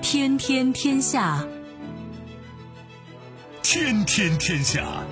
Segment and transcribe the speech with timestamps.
[0.00, 1.46] 天天天下，
[3.62, 5.04] 天天天下。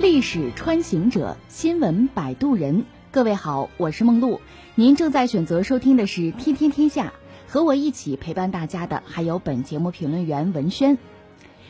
[0.00, 2.84] 历史穿行者，新闻摆渡人。
[3.14, 4.40] 各位好，我是梦露。
[4.74, 7.12] 您正在选择收听的是《天天天下》，
[7.52, 10.98] 和我一起陪伴大家的还有本节目评论员文轩。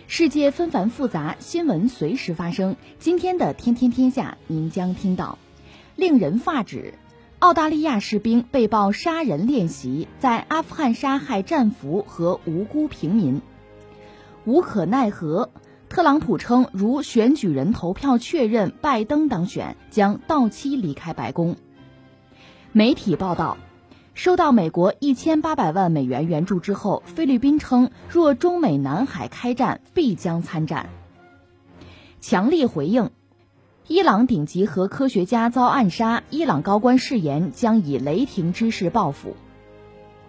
[0.07, 2.77] 世界纷繁复杂，新闻随时发生。
[2.99, 5.37] 今天的《天天天下》，您将听到：
[5.97, 6.95] 令人发指，
[7.41, 13.43] 澳大利亚士兵被曝杀人练习，在阿富汗杀害战俘和无辜平民；
[14.47, 15.51] 无可奈何，
[15.95, 21.55] 特朗普称如选举人投票确认拜登当选，将到期离开白宫。
[22.73, 23.57] 媒体报道。
[24.13, 30.89] 收到美国一千八百万美元援助之后，菲律宾称若中美南海开战，必将参战。
[32.21, 33.11] 强力回应：
[33.87, 39.37] 伊朗顶级核科学家遭暗杀，伊朗高官誓言将以雷霆之势报复。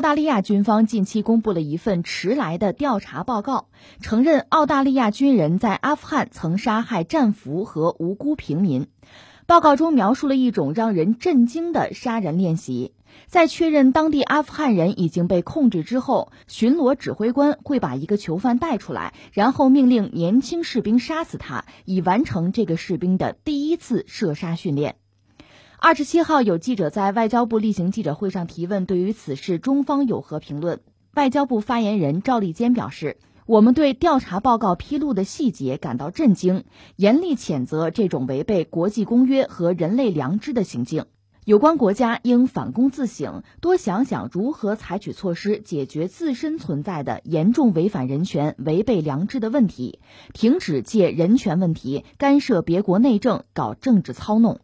[0.00, 3.66] 澳大利亚军方近期公布了一份迟来的调查报告，
[4.00, 8.86] 承认澳大利亚军人在阿富汗曾杀害战俘和无辜平民。
[9.46, 12.94] 报告中描述了一种让人震惊的杀人练习：
[13.26, 24.96] 在确认当地阿富汗人已经被控制之后，巡逻指挥官会把一个囚犯带出来，然后命令年轻士兵杀死他，以完成这个士兵的第一次射杀训练。
[25.82, 30.80] 二十七号，有记者在外交部例行记者会上提问，对于此事，中方有何评论？
[31.14, 33.16] 外交部发言人赵立坚表示
[33.48, 36.64] ：“我们对调查报告披露的细节感到震惊，
[36.96, 41.06] 严厉谴责这种违背国际公约和人类良知的行径。
[41.46, 49.98] 有关国家应反躬自省，多想想如何采取措施解决自身存在的严重违反人权、违背良知的问题，
[50.34, 54.60] 停止借人权问题干涉别国内政，搞政治操弄。”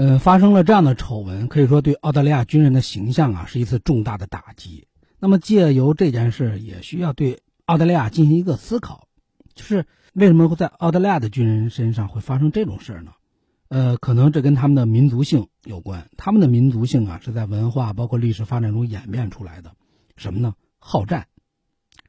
[0.00, 4.86] 呃，发生了这样的丑闻，可以说对澳大利亚军人的形象啊是一次重大的打击。
[5.18, 9.08] 那么借由这件事，也需要对澳大利亚进行一个思考，
[9.52, 9.84] 就是
[10.14, 13.12] 为什么会在澳大利亚的军人身上会发生这种事呢？
[13.68, 16.08] 呃，可能这跟他们的民族性有关。
[16.16, 19.72] 他们的民族性啊是在文化包括历史发展中演变出来的，
[20.16, 20.54] 什么呢？
[20.78, 21.26] 好战。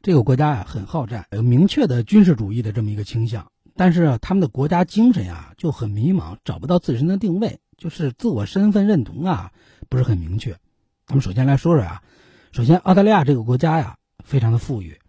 [0.01, 7.59] 这个国家呀很好战，有明确的军事主义的这么一个倾向，但是他们的国家精神呀就很迷茫，找不到自身的定位。
[7.81, 9.51] 就是自我身份认同啊，
[9.89, 10.51] 不是很明确。
[11.07, 12.03] 咱们首先来说说啊，
[12.51, 14.99] 首先澳大利亚这个国家呀，非常的富裕。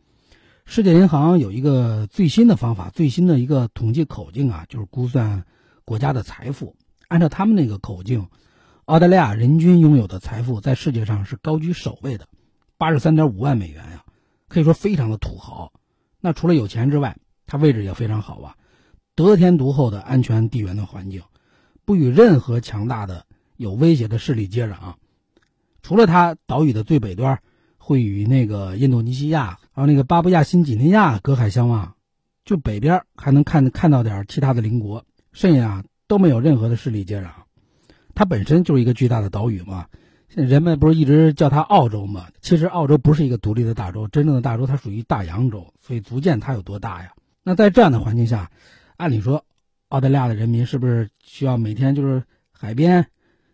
[0.65, 5.45] 世界银行有一个最新的方法，最新的一个统计口径啊，就是估算
[5.85, 6.75] 国家的财富。
[7.09, 8.27] 按照他们那个口径，
[8.87, 12.27] 澳大利亚人均拥有的财富在世界上是高居首位的，
[12.79, 14.03] 八十三点五万美元呀，
[14.49, 15.71] 可以说非常的土豪。
[16.23, 18.57] 那除了有钱之外，它位置也非常好啊，
[19.15, 21.21] 得天独厚的安全地缘的环境。
[21.93, 23.27] 不与任何强大的
[23.59, 24.95] 有威胁的势力接壤，
[25.83, 27.39] 除了它岛屿的最北端
[27.77, 31.95] 会与那个印度尼西亚还有那个巴布亚新几内亚隔海相望，
[32.47, 37.27] 就北边还能看看到点其他的邻国，剩下都没有任何的势力接壤。
[38.15, 39.89] 它本身就是一个巨大的岛屿嘛，
[40.31, 42.29] 现在人们不是一直叫它澳洲嘛？
[42.41, 47.13] 其实澳洲不是一个独立的大洲，真正的大洲它属于大洋洲，所以足见它有多大呀。
[47.43, 48.51] 那在这样的环境下，
[48.97, 49.45] 按理说。
[49.93, 53.09] 澳大利亚的人民是不是需要每天就是海边、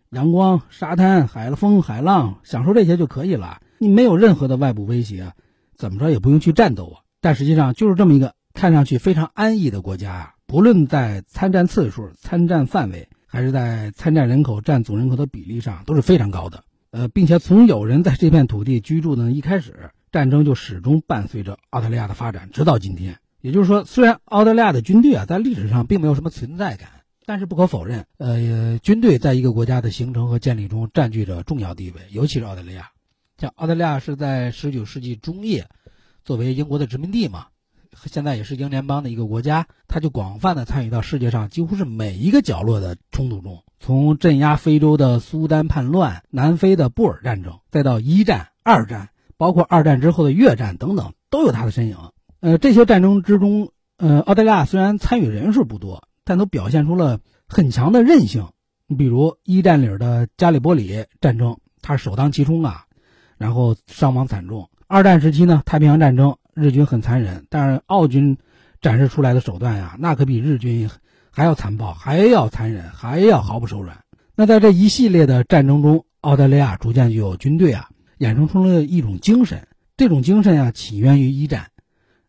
[0.09, 3.61] 阳光、沙滩、海风、海浪，享受这些就可以了？
[3.77, 5.33] 你没有任何的外部威胁，
[5.75, 7.03] 怎么着也不用去战斗啊？
[7.19, 10.33] 但实际上就是这么一个看上去非常安逸的国家啊！
[10.45, 16.63] 不论在参战次数、参战范围，还是在参战人口占总人口的比例上，都是非常高的。
[16.91, 23.17] 呃，并且从有人在这片土地居住的一开始，战争就始终伴随着澳大利亚的发展，直到今天。
[23.41, 26.89] 也就是说，虽然澳大利亚的军队啊在历史上并没有什么存在感，
[27.25, 32.89] 但是不可否认，呃，军队在一个国家的形成和建立中占据着重要地位，尤其是澳大利亚。
[33.37, 35.69] 像澳大利亚是在19世纪中叶，
[36.25, 37.47] 作为英国的殖民地嘛，
[38.05, 51.95] 现在也是英联邦的一个国家，它就广泛的参与到世界上几乎是每一个角落的冲突中，从镇压非洲的苏丹叛乱、南非的布尔战争，再到一战、二战，包括二战之后的越战等等，都有它的身影。
[52.41, 58.47] 呃，这些战争之中，呃，澳大利亚虽然参与人数不多，但都表现出了很强的韧性。
[58.87, 62.85] 你比如一战里的加里波里战争，他首当其冲啊，
[63.37, 64.69] 然后伤亡惨重。
[64.87, 68.37] 二战时期呢，太平洋战争，日军很残忍，但是澳军
[68.79, 70.89] 展示出来的手段呀，那可比日军
[71.29, 74.05] 还要残暴，还要残忍，还要毫不手软。
[74.35, 79.67] 那在这一系列的战争中，澳大利亚逐渐就有军队啊，衍生出了一种精神。
[79.97, 81.67] 这种精神啊，起源于一战。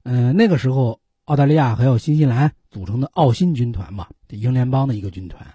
[0.02, 5.46] 嗯，那个时候，澳大利亚还有新西兰组成的澳新军团嘛，英联邦的一个军团，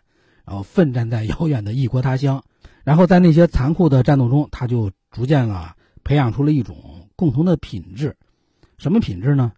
[0.45, 2.43] 然后奋战在遥远的异国他乡，
[2.83, 6.75] 然后在那些残酷的战斗中，他就逐渐啊培养出了一种。
[7.17, 8.13] 共同的品质，
[8.77, 9.53] 什么品质呢？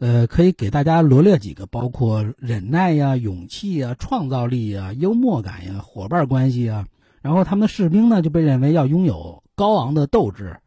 [0.00, 6.86] 呃，可以给大家罗列几个，包括忍耐呀、勇气呀、创造力呀、幽默感呀、伙伴关系啊。
[7.22, 10.58] 然后他们的士兵呢，就被认为要拥有高昂的斗志，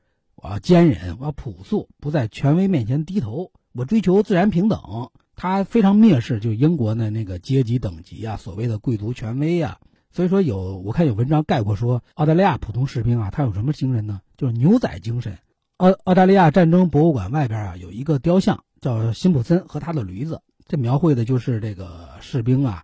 [0.44, 5.10] 我要坚忍，我朴素，不在权威面前低头，我追求自然平等。
[5.38, 9.78] 他非常蔑视就英国的那个阶级等级啊，所谓的贵族权威啊。
[10.12, 14.20] 所以说有我看有文章概括说，澳大利亚普通士兵啊，他有什么精神呢？
[14.36, 15.38] 就是牛仔精神。
[15.78, 22.84] 澳澳大利亚战争博物馆外边啊有一个雕像，叫辛普森和他的驴子，这描绘的就是这个士兵啊，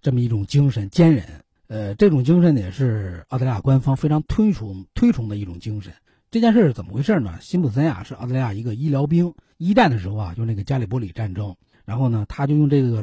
[0.00, 1.24] 这么一种精神坚忍。
[1.66, 5.92] 呃，这种精神也是澳大利亚官方非常推崇推崇的一种精神。
[6.30, 7.38] 这件事是怎么回事呢？
[7.40, 13.02] 辛普森啊是澳大利亚一个医疗兵，一战的时候啊就那个加里波里战争，然后呢他就用这个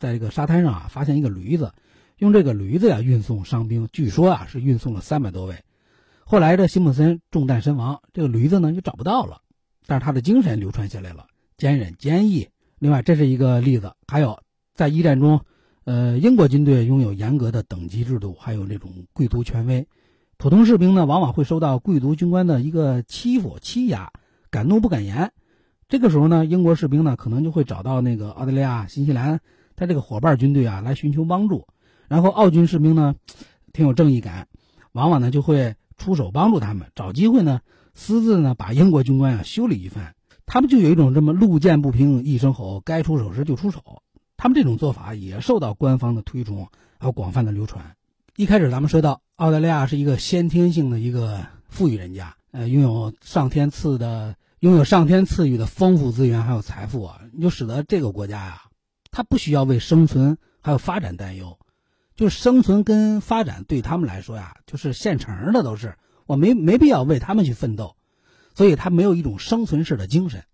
[0.00, 1.72] 在这个沙滩上啊发现一个驴子，
[2.18, 5.54] 用这个驴子呀运送伤兵，据说啊是运送了三百多位。
[6.24, 9.42] 后来这辛普森中弹身亡，这个驴子呢就找不到了，
[9.86, 12.48] 但是他的精神流传下来了，坚忍坚毅。
[12.80, 13.92] 另外，这是一个例子。
[14.08, 14.40] 还有，
[14.74, 15.40] 在一战中，
[15.84, 19.86] 呃，英国军队拥有严格的等级制度，还有那种贵族权威，
[20.38, 24.12] 普通士兵呢往往会受到贵族军官的一个欺负欺压，
[24.50, 25.32] 敢怒不敢言。
[25.88, 29.40] 这个时候呢，英国士兵呢可能就会找到那个澳大利亚、新西兰
[29.74, 31.66] 他这个伙伴军队啊来寻求帮助。
[32.08, 33.14] 然后澳军士兵呢，
[33.72, 34.48] 挺有正义感，
[34.92, 35.74] 往往呢就会。
[35.98, 37.62] 出手帮助他们，找机会呢，
[37.94, 40.14] 私自呢把英国军官啊修理一番。
[40.44, 44.02] 他们就有一种这么路见不平一声吼，该出手时就出手。
[44.36, 46.68] 他们这种做法也受到官方的推崇，
[46.98, 47.96] 还有广泛的流传。
[48.36, 58.60] 一开始咱们说到，澳大利亚是一个先天性的一个富裕人家，呃，拥有上天赐的拥有上天赐予的丰富资源还有财富啊，就使得这个国家呀，
[59.10, 61.58] 它不需要为生存还有发展担忧。
[62.14, 65.96] 就是生存跟发展对他们来说呀，就是现成的，都是
[66.26, 67.96] 我没没必要为他们去奋斗，
[68.54, 70.44] 所以他没有一种生存式的精神。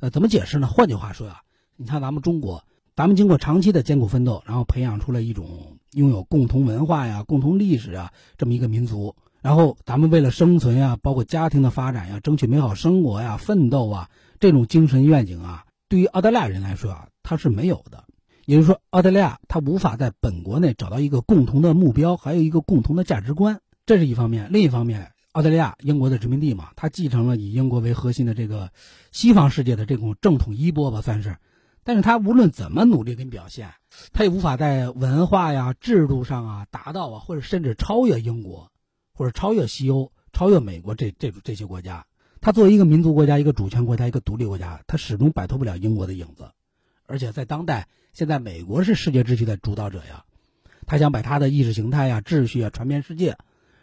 [0.00, 0.66] 呃，怎么解释呢？
[0.66, 1.42] 换句话说呀，
[1.76, 2.64] 你看咱们中国，
[2.96, 18.04] 咱们经过长期的艰苦奋斗，然后培养出了一种拥有共同文化呀、共同历史啊这么一个民族，然后咱们为了生存呀，包括家庭的发展呀、争取美好生活呀、奋斗啊这种精神愿景啊，对于澳大利亚人来说啊，他是没有的。
[18.46, 24.48] 也就是说，澳大利亚他无法在本国内找到一个共同的目标，还有一个共同的价值观，这是一方面。
[24.50, 28.70] 另一方面，澳大利亚英国的殖民地嘛，它继承了以英国为核心的这个
[29.12, 31.36] 西方世界的这种正统衣钵吧，算是。
[31.88, 33.72] 但是它无论怎么努力跟表现，
[34.12, 38.70] 它也无法在文化呀、制度上啊达到啊，或者甚至超越英国，
[39.14, 42.04] 或者超越西欧、超越美国这这这些国家。
[42.42, 46.50] 它作为一个民族国家、一个主权国家、一个独立国家，它始终摆脱不了英国的影子。
[47.06, 50.26] 而且在当代，现在美国是世界秩序的主导者呀，
[50.84, 53.38] 他想把他的意识形态呀、秩序啊传遍世界，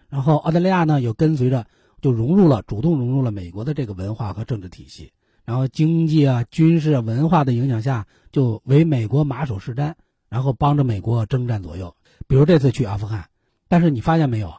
[0.10, 1.66] 然后澳大利亚呢又跟随着
[2.04, 5.12] 就融入了，主动融入了美国的这个文化和政治体系，
[5.46, 9.94] 然后经济啊、军事啊、文化的影响下，就为美国马首是瞻，
[10.28, 11.96] 然后帮着美国征战左右。
[12.28, 13.30] 比如这次去阿富汗，
[13.68, 14.56] 但是你发现没有，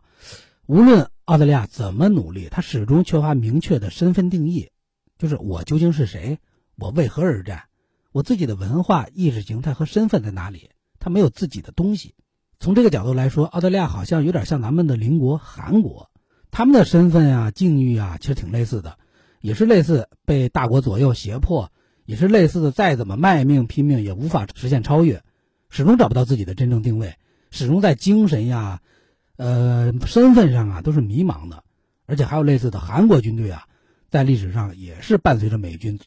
[0.67, 4.71] 无论澳大利亚怎么努力，他始终缺乏明确的身份定义，
[5.19, 6.39] 就是我究竟是谁，
[6.77, 7.65] 我为何而战。
[8.13, 10.71] 我自己的文化、意识形态和身份在哪里？
[10.99, 12.15] 他没有自己的东西。
[12.59, 16.11] 从这个角度来说，澳大利亚好像有点像咱们的邻国韩国，
[16.51, 18.99] 他们的身份啊、境遇啊，其实挺类似的，
[19.47, 21.71] 也是类似被大国左右胁迫，
[22.05, 25.23] 也是类似的，再怎么卖命拼命也无法实现超越，
[25.71, 27.15] 始终找不到自己的真正定位，
[27.53, 28.81] 始终在精神呀、
[29.37, 31.63] 呃身份上啊都是迷茫的。
[32.07, 33.69] 而且还有类似的韩国军队啊，
[34.11, 36.01] 在历史上也是伴随着美军，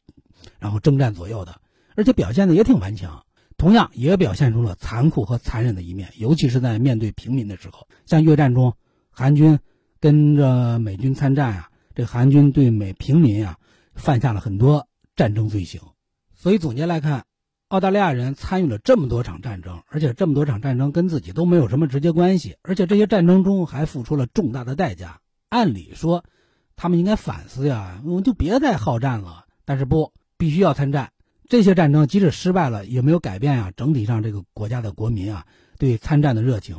[0.60, 1.62] 然后征战左右的。
[1.96, 3.24] 而且表现的也挺顽强，
[3.56, 7.88] 同样也表现出了残酷和残忍的一面，尤其是在面对平民的时候。
[8.06, 8.74] 像越战中，
[9.10, 9.60] 韩军
[10.02, 11.69] 跟着美军参战啊，
[12.00, 13.58] 这韩军对美平民啊
[13.94, 14.88] 犯下了很多
[15.18, 15.82] 战争罪行。
[16.34, 17.26] 所以总结来看，
[17.68, 25.20] 澳大利亚人参与了这么多场战争，而且这么多场战争跟自己都没有什么直接关系，而且这些战争中还付出了重大的代价。
[25.50, 26.24] 按理说，
[26.78, 29.44] 他们应该反思呀，我们就别再好战了。
[29.66, 31.12] 但是不，必须要参战。
[31.50, 35.46] 这些战争即使失败了，也没有改变啊整体上这个国家的国民啊
[35.78, 36.78] 对参战的热情，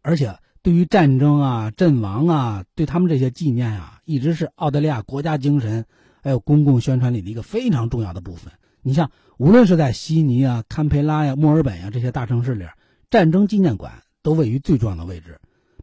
[0.00, 5.86] 而且对于战争啊、阵亡啊，对他们这些纪念啊，一直是澳大利亚国家精神
[6.22, 8.52] 还有公共宣传里的一个非常重要的部分。
[8.82, 12.64] 你像，无论是在悉尼啊、堪培拉呀、墨尔本呀这些大城市里，
[13.10, 15.38] 战争纪念馆都位于最重要的位置，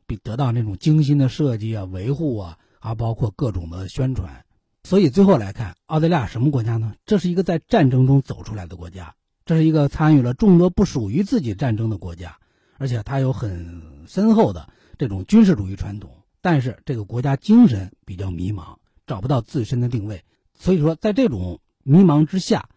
[0.05, 4.43] 并得到那种精心的设计啊、维护啊，还包括各种的宣传。
[4.84, 6.93] 所以最后来看，澳大利亚什么国家呢？
[7.05, 9.15] 这是一个在战争中走出来的国家，
[9.46, 12.38] 这是一个参与了众多不属于自己战争的国家，
[12.77, 16.12] 而且它有很深厚的这种军事主义传统。
[16.41, 20.24] 但是这个国家精神比较迷茫，找不到自身的定位。
[20.53, 22.69] 所以说，在这种迷茫之下。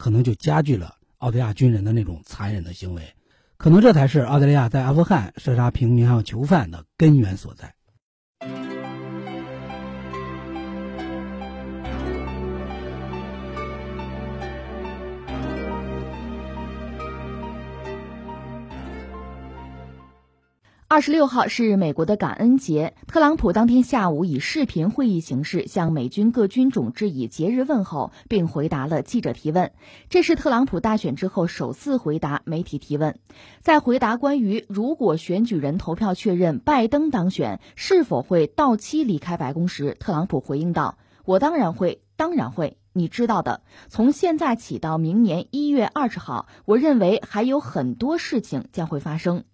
[0.00, 3.14] 可能就加剧了澳大利亚军人的那种残忍的行为，
[3.56, 7.74] 可能这才是澳大利亚在阿富汗射杀平民还有囚犯的根源所在。
[20.90, 29.72] 二十六号是美国的感恩节，特朗普当天下午以视频会议形式向美军各军种致以节日问候，并回答了记者提问。
[30.08, 33.18] 这是特朗普大选之后首次回答媒体提问。
[33.60, 42.78] 在回答关于如果选举人投票确认拜登当选，是否会到期离开白宫时，特朗普回应道：“我当然会，当然会。
[42.94, 49.44] 你知道的，从现在起到明年一月二十号，我认为还有很多事情将会发生。”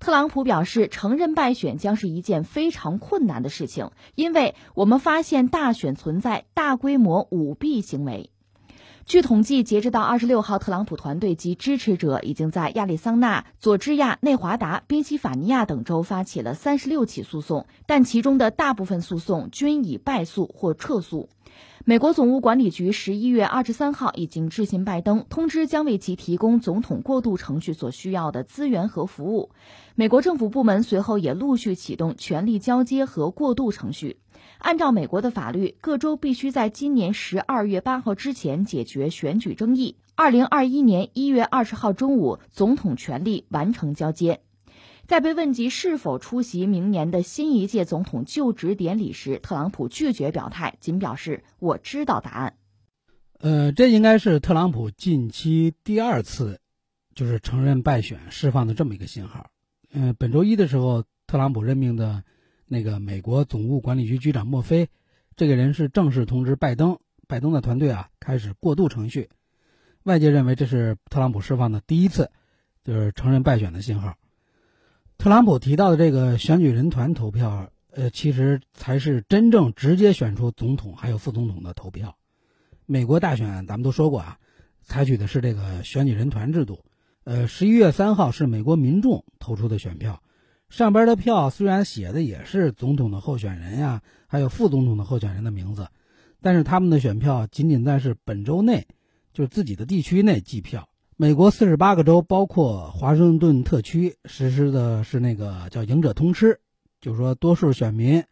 [0.00, 8.30] 特朗普表示，承认败选将是一件非常困难的事情，因为我们发现大选存在大规模舞弊行为。
[9.06, 21.28] 据统计，截止到二十六号，特朗普团队及支持者已经在亚利桑那、佐治亚、内华达、宾夕法尼亚等州发起了三十六起诉讼，但其中的大部分诉讼均已败诉或撤诉。
[21.84, 29.50] 美国总务管理局十一月二十三号已经致信拜登，通知将为其提供总统过渡程序所需要的资源和服务。
[29.96, 34.18] 美国政府部门随后也陆续启动权力交接和过渡程序。
[34.58, 39.96] 按照美国的法律，各州必须在今年十二月八号之前解决选举争议。
[40.16, 44.40] 二零二一年一月二十号中午，总统权力完成交接。
[45.06, 52.56] 在被问及是否出席明年的新一届总统就职典礼时，特朗普拒绝表态，仅表示“我知道答案”。
[53.38, 56.58] 呃，这应该是特朗普近期第二次，
[57.14, 59.46] 就是承认败选、释放的这么一个信号。
[59.96, 62.24] 嗯，本周一的时候，特朗普任命的
[62.66, 64.88] 那个美国总务管理局局长墨菲，
[65.36, 66.98] 这个人是正式通知拜登，
[67.28, 69.30] 拜登的团队啊开始过渡程序。
[70.02, 72.32] 外界认为这是特朗普释放的第一次，
[72.82, 74.16] 就是承认败选的信号。
[75.16, 82.16] 特朗普提到的这个选举人团投票，呃，其实才是真正直接选出总统还有副总统的投票。
[82.84, 84.38] 美国大选咱们都说过啊，
[84.82, 86.84] 采取的是这个选举人团制度。
[87.24, 90.22] 呃，十一月三号是美国民众投出的选票，
[90.68, 95.88] 上边的票虽然写的也是总统的候选人呀，还有副总统的候选人的名字，
[96.42, 98.86] 但是他们的选票仅仅在是本周内，
[99.32, 100.86] 就是自己的地区内计票。
[101.16, 106.60] 美国四十八个州，包括华盛顿特区，实施的是那个叫“赢者通吃”，
[107.00, 108.22] 就是说，多数选民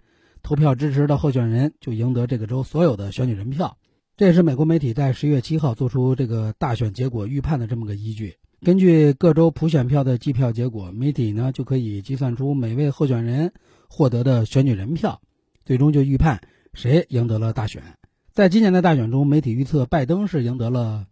[0.42, 3.78] 投票支持的候选人，就赢得这个州所有的选举人票。
[4.18, 8.34] 这也是美国媒体在十月七号做出这个大选结果预判的这么个依据。
[8.64, 13.52] 根据各州普选票的计票结果，媒体呢就可以计算出每位候选人
[13.88, 15.20] 获得的选举人票，
[15.64, 16.40] 最终就预判
[16.72, 17.82] 谁赢得了大选。
[18.30, 21.06] 在今年的大选中，媒体预测拜登是赢得了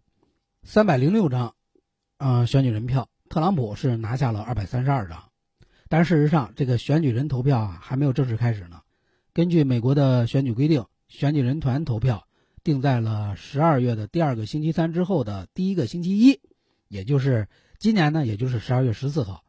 [0.63, 1.53] 三百零六张。
[2.15, 5.23] 啊，选举人票，特朗普是拿下了二百三十二张，
[5.89, 8.79] 但事实上，这个选举人投票啊还没有正式开始呢。
[9.33, 12.27] 根据美国的选举规定，选举人团投票
[12.63, 16.39] 定在了十二月的第二个星期三之后的第一个星期一，
[16.91, 17.47] 也就是
[17.79, 19.43] 今年呢，也就是十二月十四号。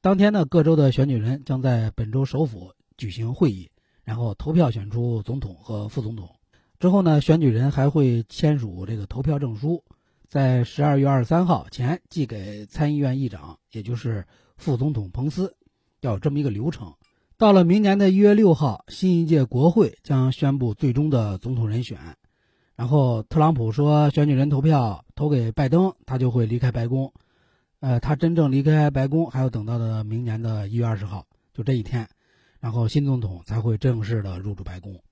[0.00, 3.70] 当天呢，各州的选举人将在本州首府举行会议，
[4.02, 6.28] 然后投票选出总统和副总统。
[6.80, 9.84] 之后呢，选举人还会签署这个投票证书。
[10.28, 15.54] 在十二月二十三号前寄给参议院议长，也就是副总统彭斯，
[16.00, 16.94] 要这么一个流程。
[17.38, 21.98] 到了明年的一月六号，新一届国会将宣布最终的总统人选。
[22.74, 27.12] 然后特朗普说，选举人投票投给拜登，他就会离开白宫。
[27.80, 32.08] 呃，他真正离开白宫还要等到的明年的一月二十号，就这一天，
[32.60, 35.02] 然后新总统才会正式的入驻白宫。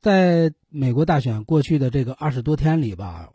[0.00, 3.28] 在美国大选过去的这个二十多天里吧。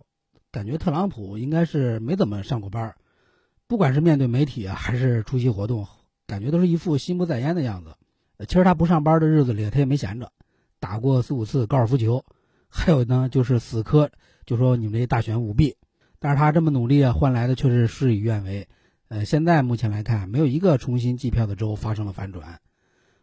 [0.52, 2.94] 感觉特朗普应该是没怎么上过班
[3.66, 5.88] 不管是面对媒体啊，还是出席活动，
[6.28, 7.96] 感觉都是一副心不在焉的样子。
[8.46, 10.32] 其实他不上班的日子里，他也没闲着，
[10.80, 12.24] 打过四五次高尔夫球，
[12.70, 14.12] 还有呢就是死磕，
[14.46, 15.76] 就说你们这大选舞弊。
[16.24, 18.70] 但是他这么努力啊，换来的却是事与愿违。
[19.10, 22.62] 呃，现在目前来看，没有一个重新计票的州发生了反转，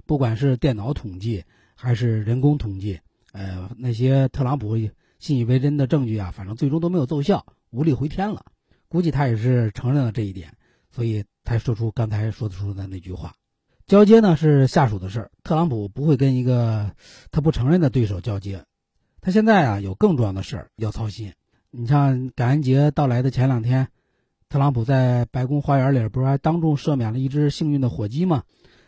[0.05, 1.43] 不管是电脑统计
[1.75, 3.01] 还是人工统计，
[3.33, 4.77] 呃，那些特朗普
[5.19, 8.45] 信以为真的证据啊，反正最终都没有奏效，无力回天了。
[8.89, 10.53] 估计他也是承认了这一点，
[10.91, 13.33] 所以才说出刚才说出的那句话。
[13.87, 16.95] 交接呢是下属的事儿，特朗普不会跟一个
[17.31, 18.63] 他不承认的对手交接。
[19.23, 21.33] 他现在啊有更重要的事儿要操心。
[21.73, 23.89] 你像感恩节到来的前两天。
[24.49, 28.43] 特朗普在白宫花园里不是还当众赦免了一只幸运的火鸡吗？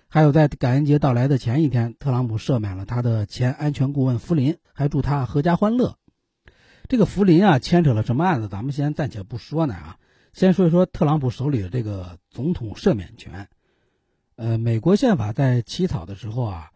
[0.08, 5.96] 还有在感恩节到来的前一天，特朗普赦免了他的前安全顾问福林，还祝他阖家欢乐。
[6.88, 8.48] 这个福林啊，牵扯了什么案子？
[8.48, 9.96] 咱们先暂且不说呢啊，
[10.32, 13.48] 先说一说特朗普手里的这个总统赦免权。
[14.34, 16.70] 呃，美国宪法在起草的时候啊，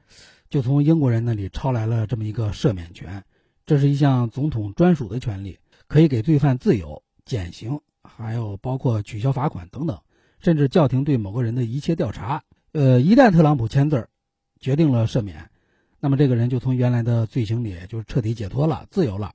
[0.48, 3.24] 就从英国人那里抄来了这么一个赦免权，
[3.66, 5.58] 这是一项总统专属的权利，
[5.88, 7.80] 可以给罪犯自由、减刑。
[8.08, 9.98] 还有包括取消罚款等等，
[10.38, 12.44] 甚至叫停对某个人的一切调查。
[12.70, 14.08] 呃，一旦特朗普签字儿
[14.60, 15.50] 决定了赦免，
[15.98, 19.34] 那么这个人就从原来的罪行里就彻底解脱了，自由了。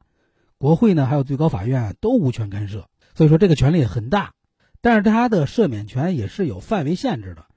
[0.57, 2.87] 国会呢，还有最高法院都无权干涉。
[3.13, 4.33] 所以说这个权力很大，
[4.79, 7.47] 但是他的赦免权也是有范围限制的，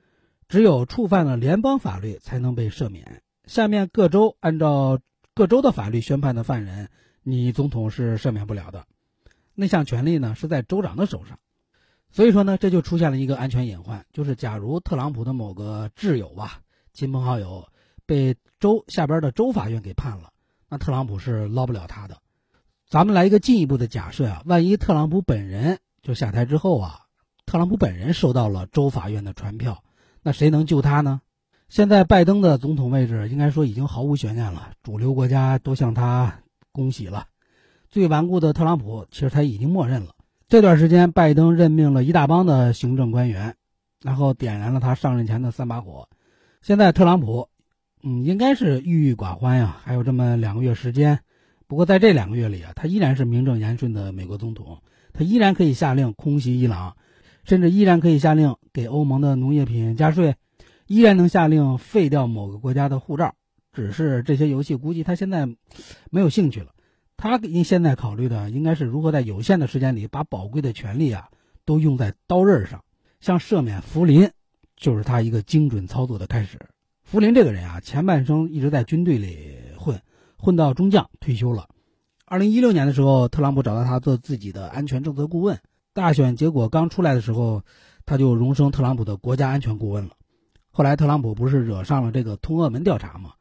[0.49, 3.23] 只有触犯了联邦法律才能被赦免。
[3.47, 4.99] 下面各州按照
[5.33, 6.91] 各州的法律宣判的犯人，
[7.25, 8.87] 你总统是赦免不了的。
[9.55, 11.39] 那项权力呢是在州长的手上，
[12.13, 16.61] 所以说呢，这就出现了一个安全隐患，就是假如特朗普的某个挚友吧、
[16.93, 17.69] 亲朋好友
[18.07, 20.31] 被州下边的州法院给判了，
[20.69, 22.19] 那特朗普是捞不了他的。
[22.89, 27.01] 咱们来一个进一步的假设啊，万一特朗普本人就下台之后啊，
[27.47, 29.83] 特朗普本人收到了州法院的传票，
[30.23, 31.21] 那谁能救他呢？
[31.69, 36.41] 现在拜登的总统位置应该说已经毫无悬念了，主流国家都向他
[36.75, 37.29] 恭喜了。
[37.89, 40.09] 最顽固的特朗普，其实他已经默认了。
[40.49, 43.55] 这段时间，拜登任命了一大帮的行政官员，
[44.03, 46.09] 然后点燃了他上任前的三把火。
[46.61, 47.49] 现在特朗普，
[48.03, 49.79] 嗯，应该是郁郁寡欢呀。
[49.85, 51.21] 还有这么两个月时间，
[51.69, 54.83] 不过在这两个月里啊，他依然是名正言顺的美国总统，
[55.13, 56.97] 他依然可以下令空袭伊朗，
[57.45, 60.35] 甚至依然可以下令给欧盟的农业品加税，
[60.89, 63.35] 依然能下令废掉某个国家的护照。
[63.75, 65.47] 只是这些游戏，估计他现在
[66.11, 66.69] 没有兴趣了。
[67.17, 71.29] 他您现在考虑的应该是如何在有限的时间里把宝贵的权利啊
[71.65, 72.83] 都用在刀刃上，
[73.21, 74.31] 像赦免福林，
[74.77, 76.59] 就是他一个精准操作的开始。
[77.03, 80.01] 福林这个人啊，前半生一直在军队里混，
[80.39, 81.69] 混到中将退休了。
[82.25, 85.59] 二零一六年的时候，特朗普找到他做自己的安全政策顾问。
[85.93, 87.63] 大选结果刚出来的时候，
[88.07, 90.13] 他就荣升特朗普的国家安全顾问了。
[90.71, 93.35] 后来特朗普不是惹上了这个通俄门调查吗？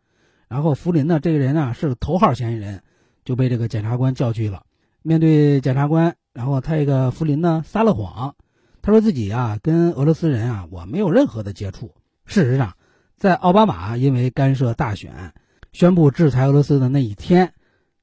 [0.53, 2.83] 然后福林呢，这个人啊是头号嫌疑人。
[3.25, 4.63] 就被这个检察官叫去了。
[5.01, 8.35] 面对检察官，然后他这个福林呢撒了谎，
[8.81, 11.95] 他说自己啊跟俄罗斯人啊我没有任何的接触。
[12.25, 12.75] 事实上，
[13.15, 15.33] 在奥巴马因为干涉大选，
[15.71, 17.53] 宣布制裁俄罗斯的那一天，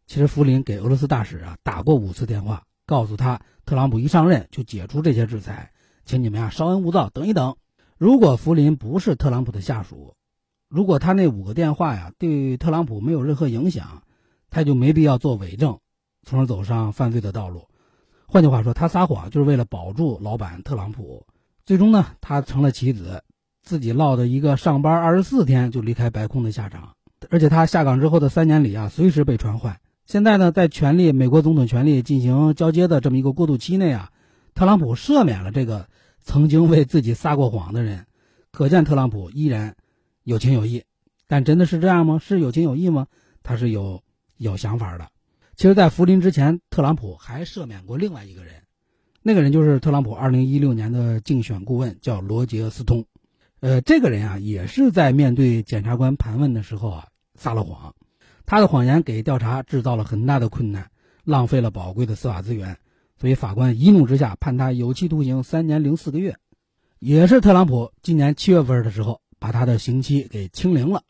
[0.06, 5.70] 其实福林给俄罗斯大使啊打过五次电话，告诉他特朗普一上任就解除这些制裁，
[6.06, 7.56] 请你们啊稍安勿躁，等一等。
[7.98, 10.14] 如果福林不是特朗普的下属，
[10.70, 14.02] 如果他那五个电话呀对特朗普没有任何影响。
[14.52, 15.78] 他就没必要做伪证，
[16.26, 17.68] 从而走上犯罪的道路。
[18.26, 21.24] 换句话说，他撒谎就是为了保住老板特朗普。
[21.64, 23.22] 最终呢，他成了棋子，
[23.62, 26.96] 自己落得一个上班二十四天就离开白宫的下场。
[27.28, 29.78] 而且他下岗之后的三年里啊，随时被传唤。
[30.04, 34.10] 现在呢，在权力美国总统权力进行交接的这么一个过渡期内啊，
[34.52, 35.86] 特朗普赦免了这个
[36.24, 38.06] 曾经为自己撒过谎的人，
[38.50, 39.76] 可见特朗普依然
[40.30, 40.84] 有情有义。
[41.26, 42.18] 但真的是这样吗？
[42.18, 43.06] 是有情有义吗？
[43.42, 44.02] 他是有。
[44.40, 45.06] 有想法的，
[45.54, 48.54] 其实，在福林之前，特朗普还赦免过另外一个人，
[49.22, 53.04] 那个人就是特朗普二零一六年的竞选顾问，叫罗杰斯通。
[53.60, 57.94] 呃，这个人啊，也是在面对检察官盘问的时候啊，撒了谎，
[58.46, 60.90] 他的谎言给调查制造了很大的困难，
[61.24, 62.78] 浪费了宝贵的司法资源，
[63.18, 66.34] 所以法官一怒之下判他有期徒刑三年零四个月。
[66.98, 71.02] 也是特朗普今年七月份的时候，把他的刑期给清零了。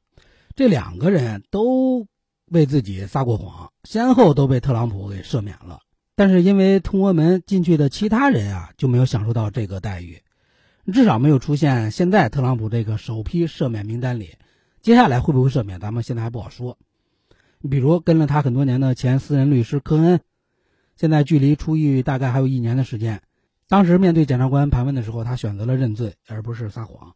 [0.56, 2.06] 这两个人都。
[2.52, 5.78] 为自己撒过谎，先后都被特朗普给赦免了。
[6.16, 10.20] 但是因为通俄门进去的其他人啊，就没有享受到这个待遇，
[10.92, 14.34] 至少没有出现现在特朗普这个首批赦免名单里。
[14.82, 16.76] 接下来会不会赦免，咱们现在还不好说。
[17.70, 20.18] 比如跟了他很多年的前私人律师科恩，
[20.96, 23.22] 现在距离出狱大概还有一年的时间。
[23.68, 27.14] 当时面对检察官盘问的时候，他选择了认罪，而不是撒谎。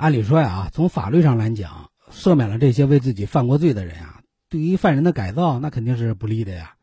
[0.00, 6.74] 按理说呀，从法律上来讲，赦免了这些为自己犯过罪的人啊，对于犯人的改造那肯定是不利的呀。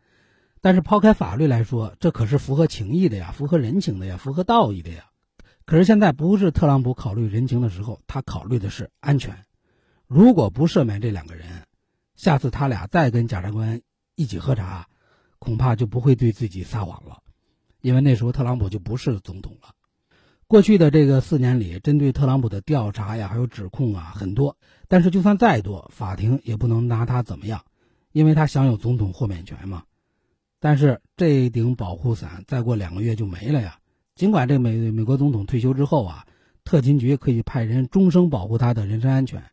[0.61, 5.05] 但是抛开法律来说，这可是符合情义的呀，符合人情的呀，符合道义的呀。
[5.65, 9.35] 可是现在不是特朗普考虑人情的时候，他考虑的是安全。
[10.05, 11.63] 如果不赦免这两个人，
[12.15, 13.81] 下次他俩再跟检察官
[14.13, 14.85] 一起喝茶，
[15.39, 17.23] 恐怕就不会对自己撒谎了，
[17.81, 19.69] 因为那时候特朗普就不是总统了。
[20.49, 24.55] 过去的这个四年里，针对特朗普的调查呀，还有指控啊很多，
[24.87, 27.65] 但是就算再多，法庭也不能拿他怎么样，
[28.13, 29.83] 因为他享有总统豁免权嘛。
[30.61, 33.79] 但是这顶保护伞再过两个月就没了呀。
[34.15, 36.25] 尽管这美美国总统退休之后啊，
[36.63, 39.43] 特勤局可以派人终生保护他的人身安全，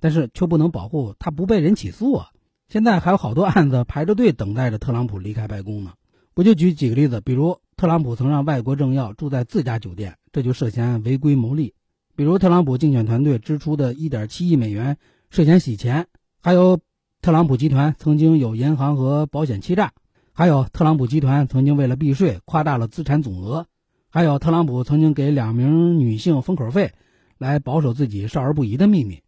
[0.00, 2.30] 但是却不能保护他不被人起诉啊。
[2.70, 5.92] 现在还有好多案子排着队等待着特朗普离开白宫呢。
[6.34, 11.74] 我就举几个例子，比如特朗普曾让外国政要住在自家酒店，这就涉嫌违规牟利；
[12.16, 14.98] 比如特朗普竞选团队支出的1.7亿美元
[15.30, 16.02] 涉嫌洗钱；
[16.42, 16.80] 还有
[17.22, 19.92] 特朗普集团曾经有银行和保险欺诈。
[20.32, 23.66] 还有特朗普集团曾经为了避税夸大了资产总额，
[24.10, 26.92] 还有特朗普曾经给两名女性封口费，
[27.38, 29.22] 来保守自己少儿不宜的秘密，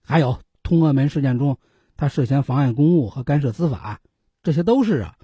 [0.00, 1.58] 还有通俄门事件中
[1.96, 3.98] 他涉嫌妨碍公务和干涉司法，
[4.44, 5.16] 这些都是啊。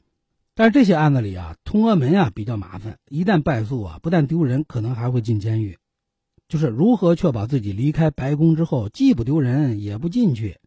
[0.61, 5.79] 但是这些案子里啊，通俄门啊比较麻烦，一旦败诉啊，不但丢人，可能还会进监狱。
[6.49, 10.59] 就是如何确保自己离开白宫之后既不丢人也不进去，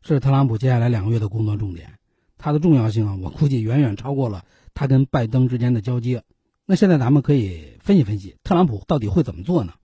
[0.00, 1.98] 是特朗普接下来两个月的工作重点。
[2.38, 6.22] 它的重要性啊，我估计远远超过了他跟拜登之间的交接。
[6.64, 9.74] 那现在咱们可以分析分析，特朗普到底会怎么做呢？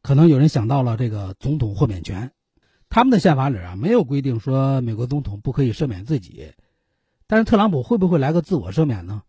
[0.00, 2.30] 可能有人想到了这个总统豁免权，
[2.88, 6.52] 他们的宪法里啊没有规定说美国总统不可以赦免自己，
[7.32, 9.22] 但是特朗普会不会来个自我赦免呢？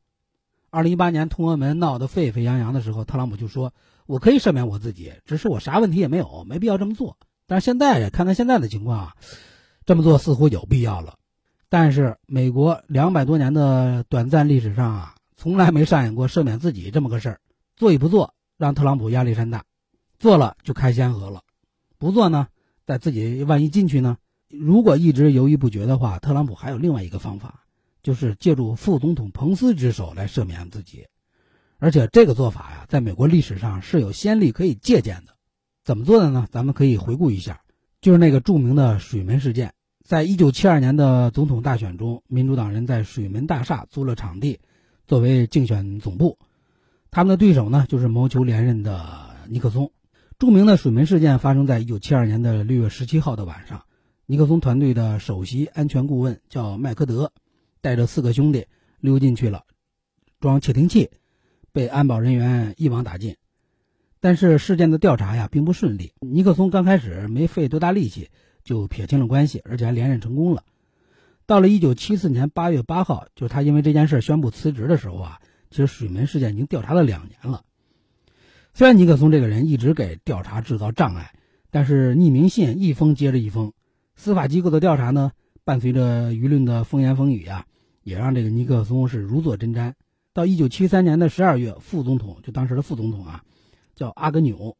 [0.69, 3.73] 二零一八年通俄门闹得沸沸扬扬的时候，特朗普就说
[4.05, 7.15] ：“我可以赦免我自己，只是我啥问题也没有，没必要这么做。”
[7.47, 9.15] 但是现在看看现在的情况啊，
[9.85, 11.15] 这么做似乎有必要了。
[11.69, 17.39] 但是美国两百多年的短暂历史上啊，从来没上演过赦免自己这么个事儿。
[17.77, 19.61] 做与不做，让特朗普压力山大；
[20.19, 21.39] 做了就开先河了，
[21.97, 22.49] 不做呢，
[22.85, 24.17] 在自己万一进去呢？
[24.49, 27.62] 如果一直犹豫不决的话，特朗普还有另外一个方法，
[28.03, 31.07] 就是借助副总统彭斯之手来赦免自己。
[31.79, 35.33] 而且这个做法呀，在美国历史上是有先例可以借鉴的。
[35.83, 36.47] 怎么做的呢？
[36.51, 37.61] 咱们可以回顾一下，
[37.99, 39.73] 就是那个著名的水门事件。
[40.05, 44.59] 在一九七二年的总统大选中，民主党人在水门大厦租了场地，
[45.07, 46.37] 作为竞选总部。
[47.11, 49.91] 他们的对手呢，就是谋求连任的尼克松。
[50.39, 53.83] 著名的水门事件发生在一九七二年的六月十七号的晚上。
[54.25, 57.33] 尼克松团队的首席安全顾问叫麦克德，
[57.83, 58.65] 带着四个兄弟
[58.99, 59.65] 溜进去了，
[60.39, 61.11] 装窃听器，
[61.71, 63.35] 被安保人员一网打尽。
[64.19, 66.13] 但是事件的调查呀，并不顺利。
[66.19, 68.29] 尼克松刚开始没费多大力气。
[68.63, 70.63] 就撇清了关系，而且还连任成功了。
[71.45, 77.65] 到了一九七四年八月八号，就是他因为这件事宣布辞职的时候啊，其实水门事件已经调查了两年了。
[78.73, 81.33] 虽然尼克松这个人一直给调查制造障碍，
[81.71, 83.73] 但是匿名信一封接着一封，
[84.15, 85.33] 司法机构的调查呢，
[85.65, 87.65] 伴随着舆论的风言风语啊，
[88.03, 89.93] 也让这个尼克松是如坐针毡。
[90.33, 93.43] 到一九七三年的十二月，副总统就当时的副总统啊，
[93.95, 94.77] 叫阿格纽，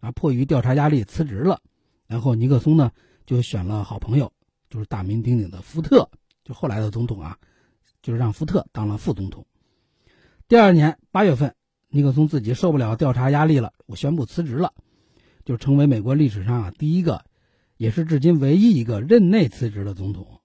[0.00, 1.60] 啊，迫于调查压力辞职了。
[2.06, 2.90] 然后尼克松呢？
[3.26, 4.32] 就选了好朋友，
[4.70, 6.08] 就是大名鼎鼎的福特，
[6.44, 7.36] 就后来的总统啊，
[8.00, 9.44] 就是让福特当了副总统。
[10.46, 11.52] 第二年八月份，
[11.88, 14.72] 尼克松自己受不了调查压力了，我宣布辞职了，
[15.44, 17.24] 就成为美国历史上啊第一个，
[17.78, 20.35] 也是至今唯一一个任内辞职的总统。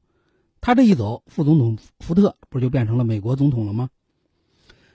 [0.61, 3.89] 他这一走，副总统福特不就变成了美国总统了吗？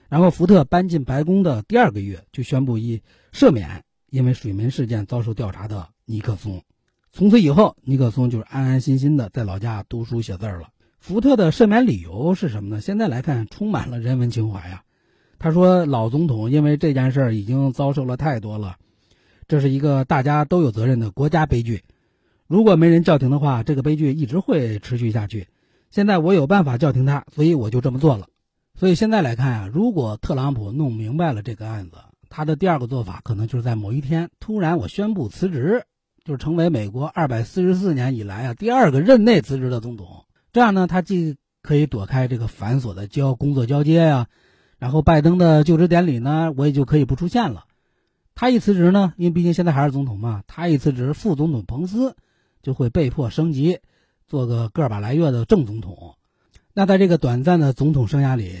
[0.07, 3.01] 然后福特搬进白宫的第二个月，就宣布以
[3.33, 6.63] 赦免因为水门事件遭受调查的尼克松。
[7.11, 10.69] 从此以后，尼克松就是安安心心的在老家读书写字了。
[10.99, 12.81] 福特的赦免理由是什么呢？
[12.81, 14.83] 现在来看，充满了人文情怀呀。
[15.39, 18.77] 他说：“老总统因为这件事儿已经遭受了太多了，
[19.47, 21.83] 这是一个大家都有责任的国家悲剧。
[22.47, 25.47] 如果没人叫停的话，这个悲剧一直会持续下去。
[25.89, 28.27] 现在我有办法叫停他，所以我就这么做了。
[28.75, 31.97] 所以现在来看啊，如果特朗普弄明白了这个案子，
[32.29, 35.85] 他的第二个做法可能就是在某一天突然我宣布辞职。”
[36.27, 44.27] 就是成为美国二百四十四年以来啊第二个任内辞职的总统，这样呢，他既可以躲开这个繁琐的交工作交接呀，
[44.77, 47.63] 然后拜登的就职典礼呢，我也就可以不出现了。
[48.35, 52.17] 他一辞职呢，因为毕竟现在还是总统嘛，他一辞职，副总统彭斯
[52.61, 53.79] 就会被迫升级，
[54.27, 56.15] 做个个把来月的正总统。
[56.73, 58.53] 那在这个短暂的总统生涯里，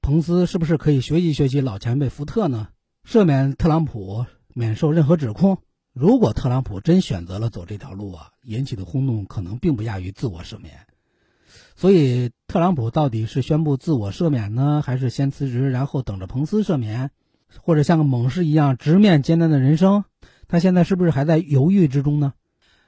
[0.00, 2.68] 彭斯是不是可以学习学习老前辈福特呢？
[3.04, 5.58] 赦免特朗普免受任何指控？
[5.92, 10.86] 如果特朗普真选择了走这条路啊，引起的轰动可能并不亚于自我赦免。
[11.74, 17.10] 所以，特朗普到底是宣布自我赦免呢，还是先辞职，然后等着彭斯赦免，
[17.62, 20.04] 或者像个猛士一样直面艰难的人生？
[20.46, 22.34] 他现在是不是还在犹豫之中呢？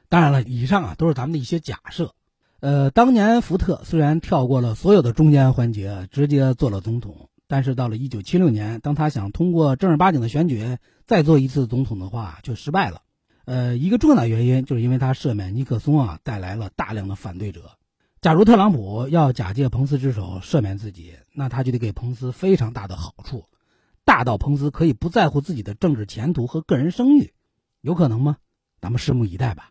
[0.09, 2.15] 当然了，以上啊都是咱们的一些假设。
[2.61, 13.01] 呃，当年福特虽然跳过了所有的中间环节，直接做了总统，但是到了1976年，当他想通过正儿八经的选举再做一次总统的话，却失败了。
[13.47, 17.73] 呃，一个重要的原因就是因为他赦免尼克松啊带来了大量的反对者。
[18.21, 23.47] 假如特朗普要假借彭斯之手赦免自己，那他就得给彭斯非常大的好处，
[24.05, 27.33] 大到彭斯可以不在乎自己的政治前途和个人声誉，
[27.81, 28.37] 有可能吗？
[28.83, 29.71] 咱们拭目以待吧。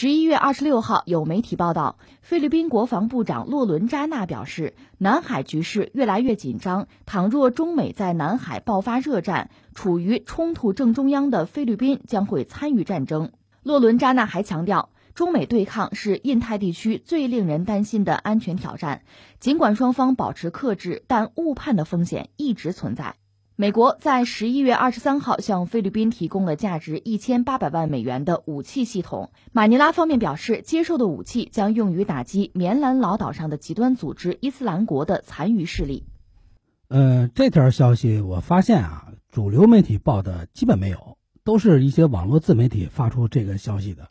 [0.00, 6.86] 十一月二十六号，有媒体报道，菲律宾国防部长洛伦扎纳表示，南海局势越来越紧张。
[7.04, 13.32] 倘若中美在南海爆发热战，处于冲突正中央的菲律宾将会参与战争。
[13.64, 19.02] 洛伦扎纳还强调，中美对抗是印太地区最令人担心的安全挑战。
[19.40, 23.16] 尽管双方保持克制，但误判的风险一直存在。
[23.60, 29.32] 美国在十一月二十三号向菲律宾提供了价值一千八百万美元的武器系统。
[29.50, 36.06] 马尼拉方面表示，接受的武器将用于打击棉兰老岛上的极端组织伊斯兰国的残余势力。
[36.86, 44.10] 呃，这条消息我发现啊，主流媒体报的基本没有，都是一些网络自媒体发出这个消息的。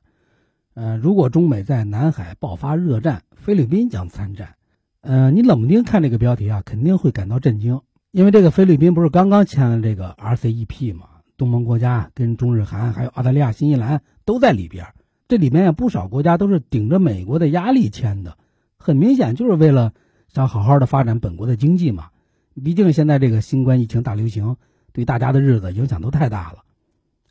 [0.73, 4.55] 呃，如果中美在南海爆发热战，菲律宾将参战。
[4.99, 7.79] 呃，你冷不丁看这个标题啊，肯定会感到震惊。
[8.17, 11.05] 因为这个菲律宾不是刚刚签了这个 RCEP 嘛，
[11.37, 14.87] 东盟国家跟中日韩还有澳大利亚、新西兰都在里边，
[15.27, 18.35] 这里面有不少国家都是顶着美国的压力签的，
[18.79, 19.93] 很明显就是为了
[20.33, 22.07] 想好好的发展本国的经济嘛。
[22.55, 24.55] 毕竟现在这个新冠疫情大流行，
[24.93, 26.63] 对大家的日子影响都太大了。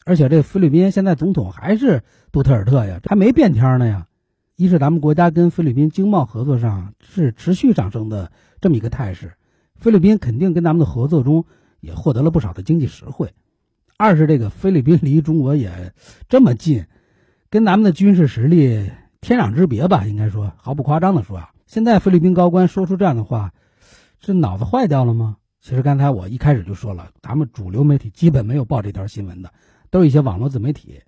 [0.04, 4.06] 而且这菲律宾现在总统还是杜特尔特呀，还没变天呢呀。
[4.54, 9.32] 一是咱们国家跟菲律宾经贸合作上是持续上升的这么一个态势。
[9.78, 11.44] 菲律宾肯定跟咱们的合作中
[11.80, 13.32] 也获得了不少的经济实惠。
[13.96, 15.92] 二是这个菲律宾离中国也
[16.28, 16.84] 这么近，
[17.48, 20.06] 跟咱们的军事实力天壤之别吧？
[20.06, 23.52] 应该说毫不夸张的说啊，现在菲律宾高官说出这样的话，
[24.20, 25.36] 是脑子坏掉了吗？
[25.60, 29.52] 其实刚才我一开始就说了，咱们主流媒体基本没有报这条新闻的，
[29.90, 31.00] 都是一些网络自媒体。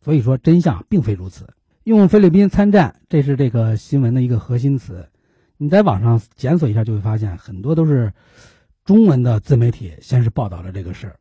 [0.00, 1.46] 所以说真相并非如此。
[1.84, 5.08] 用菲律宾参战，这是这个新闻的一个核心词。
[5.56, 8.12] 你在网上检索一下，就会发现很多都是
[8.84, 11.14] 中文的自媒体先是报道了这个事，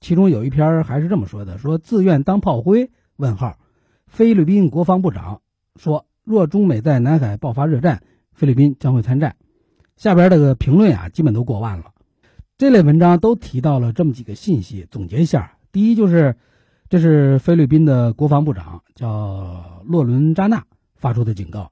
[0.00, 2.90] 其中有一篇还是这么说的：说自愿当炮灰？
[3.16, 3.56] 问号。
[4.06, 5.40] 菲律宾国防部长
[5.76, 9.34] 说，若中美在南海爆发热战，菲律宾将会参战。
[9.96, 11.92] 下边这个评论啊，基本都过万了。
[12.56, 16.36] 这类文章都提到了这么几个信息，总结一下：第一，就是
[16.88, 21.70] 这是菲律宾的国防部长叫洛伦扎纳发出的警告。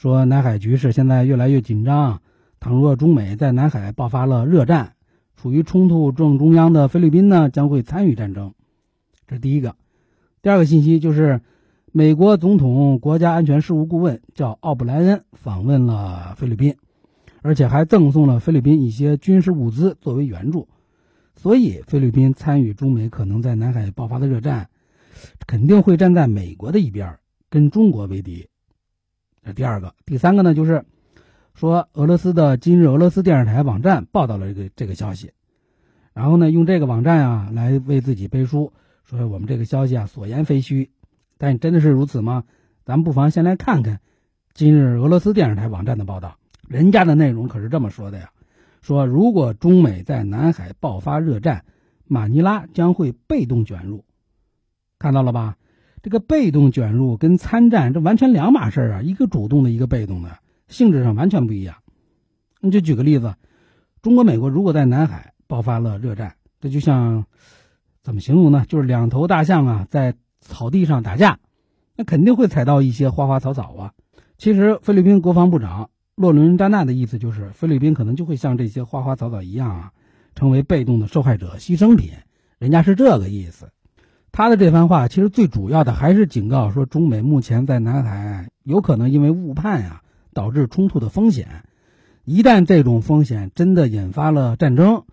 [0.00, 2.22] 说南海局势现在越来越紧张，
[2.58, 4.94] 倘若中美在南海爆发了热战，
[5.36, 8.54] 处于冲突正中央的菲律宾呢将会参与战争，
[9.26, 9.76] 这是第一个。
[10.40, 11.42] 第二个信息就是，
[11.92, 16.74] 美国总统国家安全事务顾问叫奥布莱恩访问了菲律宾，
[17.42, 20.66] 而且还赠送了菲律宾一些军事物资作为援助，
[21.36, 24.66] 所以菲律宾参与中美可能在南海爆发的热战，
[25.46, 27.18] 肯定会站在美国的一边，
[27.50, 28.46] 跟中国为敌。
[29.42, 30.84] 这第二个，第三个呢，就是
[31.54, 35.32] 说俄罗斯的今日俄罗斯电视台网站报道了这个这个消息，
[36.12, 38.72] 然后呢，用这个网站啊来为自己背书，
[39.04, 40.90] 说我们这个消息啊所言非虚。
[41.38, 42.44] 但真的是如此吗？
[42.84, 44.00] 咱们不妨先来看看
[44.52, 46.36] 今日俄罗斯电视台网站的报道，
[46.68, 48.30] 人家的内容可是这么说的呀：
[48.82, 51.64] 说如果中美在南海爆发热战，
[52.04, 54.04] 马尼拉将会被动卷入。
[54.98, 55.56] 看到了吧？
[56.02, 61.76] 这个被动卷入跟参战这完全两码事啊，一个主动的，一个被动的，性质上完全不一样。
[62.60, 63.34] 你就举个例子，
[64.02, 67.24] 中国、美国如果在南海爆发了热战，这就像
[68.02, 68.64] 怎么形容呢？
[68.66, 71.38] 就是两头大象啊在草地上打架，
[71.96, 73.92] 那肯定会踩到一些花花草草啊。
[74.38, 79.92] 其实菲律宾国防部长洛伦扎纳的意思就是，菲律宾可能就会像这些花花草草一样啊，
[80.34, 82.10] 成为被动的受害者、牺牲品。
[82.58, 83.70] 人家是这个意思。
[84.32, 91.64] 他的这番话其实最主要的还是警告说，中美目前在南海有可能因为误判呀导致冲突的风险。
[92.24, 95.04] 一旦这种风险真的引发了战争，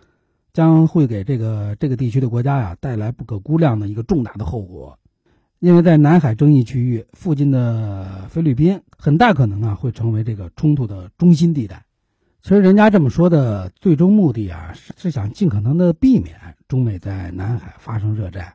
[0.53, 4.99] 将会给这个这个地区的国家呀带来不可估量的一个重大的后果。
[5.59, 11.85] 因为在南海争议区域附近的菲律宾，很大可能啊会成为这个冲突的中心地带。
[12.43, 16.35] 其实人家这么说的最终目的啊，是是想尽可能的避免
[16.67, 18.53] 中美在南海发生热战。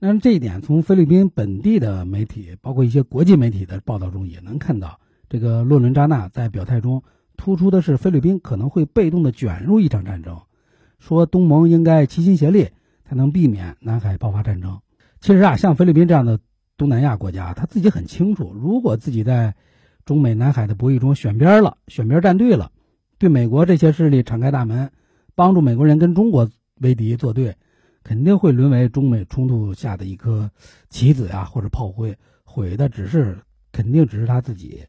[0.00, 5.00] 那这一点从菲律宾本地的媒体，包括一些国际媒体的报道中也能看到。
[5.28, 7.02] 这个洛伦扎纳在表态中
[7.36, 10.40] 突出的是菲律宾可能会被动的卷入一场战争，
[11.00, 12.68] 说东盟应该齐心协力，
[13.04, 14.78] 才能避免南海爆发战争。
[15.20, 16.38] 其实啊，像菲律宾这样的
[16.76, 19.56] 东南亚国家，他自己很清楚，如果自己在
[20.04, 22.70] 中美南海的博弈中选边了，选边站队了，
[23.18, 24.92] 对美国这些势力敞开大门，
[25.34, 26.48] 帮助美国人跟中国
[26.80, 27.56] 为敌作对，
[28.02, 30.50] 肯定会沦为中美冲突下的一颗
[30.88, 33.38] 棋子呀，或者炮灰，毁的只是
[33.72, 34.82] 肯定只是他自己，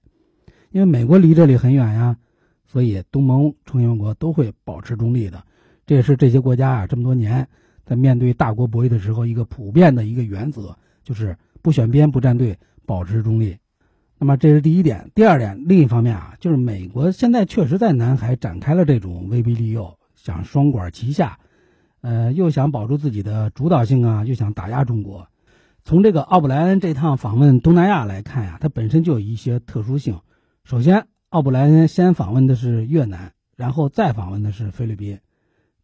[0.71, 2.17] 因为美国离这里很远呀，
[2.65, 5.43] 所以东盟成员国都会保持中立的，
[5.85, 7.47] 这也是这些国家啊这么多年。
[7.85, 13.57] 在面对大国博弈的时候，一个普遍的一个原则就是不选边、不站队，保持中立。
[14.19, 15.09] 那么这是第一点。
[15.15, 21.39] 第二点，另一方面啊，就是美国现在确实在南海展开了这种威逼利诱，想双管齐下，
[22.01, 25.27] 呃，又想保住自己的主导性啊，又想打压中国。
[25.83, 30.19] 从这个奥布莱恩这趟访问东南亚来看呀，它本身就有一些特殊性。
[30.63, 35.19] 首先，奥布莱恩先访问的是越南，然后再访问的是菲律宾，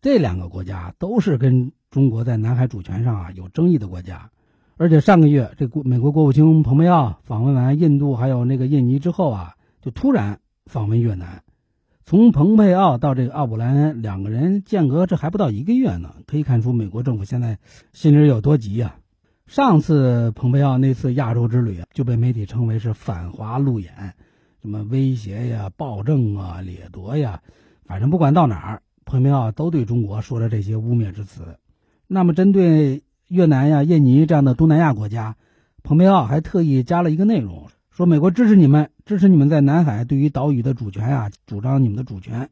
[0.01, 1.71] 这两个国家都是跟。
[1.91, 4.29] 中国在南海主权上啊有争议的国家，
[4.75, 11.41] 而且上个月这国美国国务卿蓬佩奥访问完印度还有那个印尼之后啊，就突然访问越南。
[12.07, 17.57] 从蓬佩奥到这个奥布莱恩两个人间隔这还不到一个月呢，可以看出美国政府现在
[17.93, 18.97] 心里有多急呀。
[19.47, 24.13] 上次蓬佩奥那次亚洲之旅就被媒体称为是反华路演，
[24.61, 27.41] 什么威胁呀、暴政啊、掠夺呀，
[27.85, 31.57] 反正不管到哪儿，蓬佩奥都对中国说了这些污蔑之词。
[32.05, 35.37] 那么，针对越南呀、印尼这样的东南亚国家，
[35.81, 42.49] 蓬佩奥还特意加了一个内容，说美国支持你们，支持你们在南海对于岛屿的主权啊，主张你们的主权。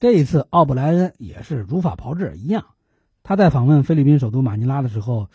[0.00, 2.64] 这一次，奥布莱恩也是如法炮制一样，
[3.22, 5.28] 他在访问菲律宾首都马尼拉的时候，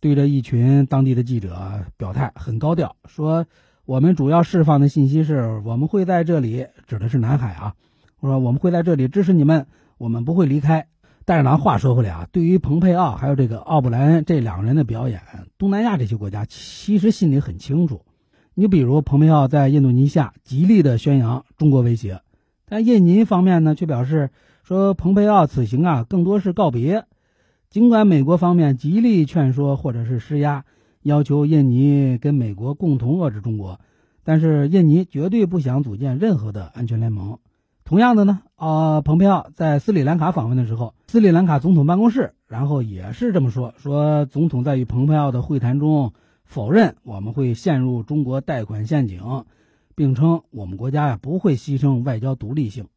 [0.00, 3.44] 对着一群当地的记者表态很高调，说
[3.84, 7.74] 我们主要释放的信息是，我们会在这里，指的是南海啊，
[8.18, 9.66] 我说我们会在这里支持你们，
[9.98, 10.86] 我们不会离开。
[11.26, 15.20] 但是呢话说回来啊，对于蓬佩奥还有这个奥布莱恩这两个人的表演，
[15.58, 18.06] 东南亚这些国家其实心里很清楚。
[18.54, 22.20] 你比如蓬佩奥在印度尼西亚极力的宣扬中国威胁，
[22.66, 24.30] 但印尼方面呢却表示
[24.62, 27.04] 说蓬佩奥此行啊更多是告别。
[27.70, 30.64] 尽管美国方面极力劝说或者是施压，
[31.02, 33.80] 要求印尼跟美国共同遏制中国，
[34.22, 37.38] 但是印尼绝对不想组建任何的安全联盟。
[37.84, 46.12] 同样的呢，啊，蓬佩奥在斯里兰卡访问的时候，斯里兰卡总统办公室然后也是这么说：说总统在与蓬佩奥的会谈中
[46.44, 49.44] 否认我们会陷入中国贷款陷阱，
[49.94, 52.88] 并称我们国家呀不会牺牲外交独立性。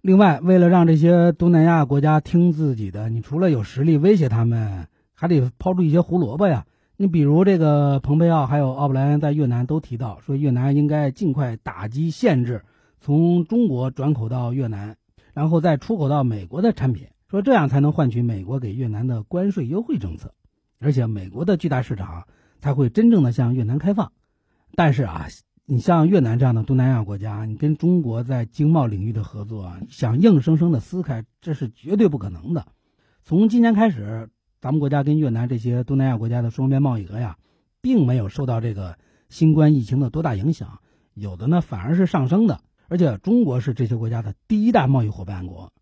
[0.00, 6.64] 另外，为了让这些东南亚国家听自己的，你除了有实力威胁他们，还得抛出一些胡萝卜呀。
[6.96, 12.62] 你比如这个蓬佩奥还有奥布莱恩在越南都提到说，越南应该尽快打击限制。
[13.00, 14.96] 从中国转口到越南，
[15.32, 20.34] 然后再出口到美国的产品，说这样才能换取美国给越南的关税优惠政策，
[20.80, 22.26] 而且美国的巨大市场
[22.60, 24.12] 才会真正的向越南开放。
[24.76, 25.26] 但是啊，
[25.66, 32.66] 你像越南这样的东南亚国家，你跟中国在经贸领域的合作，想硬生生的撕开，这是绝对不可能的。
[33.22, 37.36] 从今年开始，咱们国家跟越南这些东南亚国家的双边贸易额呀，
[37.80, 40.80] 并没有受到这个新冠疫情的多大影响，
[41.14, 42.60] 有的呢反而是上升的。
[42.88, 45.72] 而且中国是这些国家的第一大贸易伙伴国，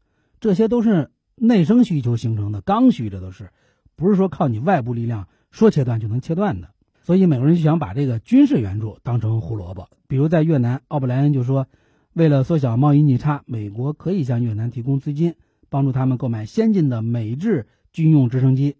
[0.40, 3.50] 这些都是内生需求形成的刚需，这都是
[3.96, 6.68] 不是说靠你外部力量说切断就能切断的。
[7.02, 11.66] 所以美国人就想把这个军事援助当成胡萝卜，比如在越南，奥布莱恩就说，
[12.12, 15.34] 为了缩小贸易逆差，美国可以向越南提供资金，
[15.68, 18.76] 帮助他们购买先进的美制军用直升机。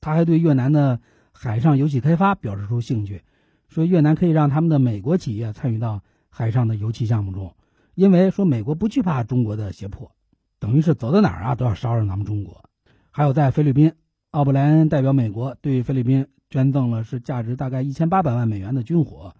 [0.00, 1.00] 他还对越南的
[1.32, 3.22] 海上油气开发表示出兴趣，
[3.68, 6.02] 说越南可以让他们的美国企业参与到。
[6.28, 7.56] 海上的油气项目中，
[7.94, 10.12] 因为说美国不惧怕中国的胁迫，
[10.58, 12.62] 等于是走到哪儿啊都要烧上咱们中国。
[13.10, 13.90] 还有在菲律宾，
[14.36, 19.34] 奥布莱恩代表美国对菲律宾捐赠了是价值大概一千八百万美元的军火，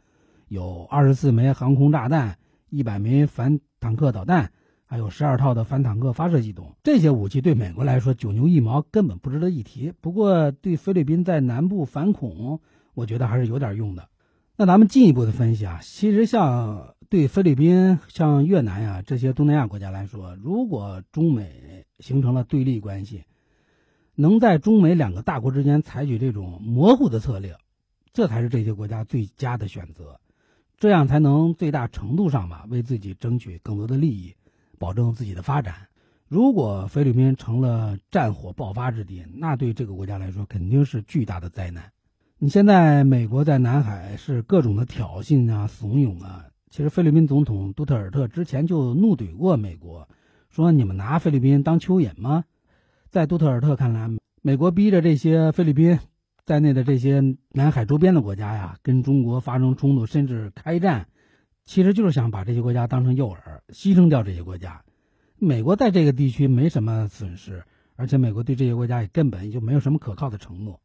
[0.49, 2.38] 有二十四枚航空炸弹、
[2.70, 4.53] 一百枚反坦克导弹，
[4.86, 6.74] 还有十二套的反坦克发射系统。
[6.82, 9.92] 这些武器对美国来说九牛一毛，根本不值得一提。
[10.01, 12.61] 不过对菲律宾在南部反恐，
[12.94, 14.09] 我觉得还是有点用的。
[14.57, 23.24] 那咱们进一步的分析啊，其实像对菲律宾、像越南呀这些东南亚国家来说，如果中美形成了对立关系。
[24.17, 27.57] 能在中美两个大国之间采取这种模糊的策略，
[28.12, 30.19] 这才是这些国家最佳的选择。
[30.79, 34.35] 这样才能最大程度上吧为自己争取更多的利益，
[34.79, 35.75] 保证自己的发展。
[36.29, 41.93] 如果菲律宾成了战火爆发之地，那对这个国家来说肯定是巨大的灾难。
[42.39, 46.47] 你现在美国在南海是各种的挑衅啊、怂恿啊。
[46.69, 50.09] 其实菲律宾总统杜特尔特之前就怒怼过美国，
[50.51, 52.45] 说你们拿菲律宾当蚯蚓吗？
[53.17, 54.11] 在杜特尔特看来，
[54.43, 55.99] 美国逼着这些菲律宾
[56.45, 61.09] 在内的这些南海周边的国家呀，跟中国发生冲突，甚至开战，
[61.64, 63.39] 其实就是想把这些国家当成诱饵，
[63.71, 64.83] 牺牲掉这些国家。
[65.39, 67.64] 美国在这个地区没什么损失，
[67.95, 70.79] 而且美国对这些国家也根本就没有什么可靠的承诺，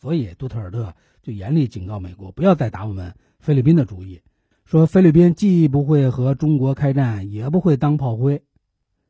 [0.00, 4.20] 所以杜特尔特就严厉警告美国不要再打我们菲律宾的主意，
[4.64, 8.40] 说菲律宾既不会和中国开战，也不会当炮灰。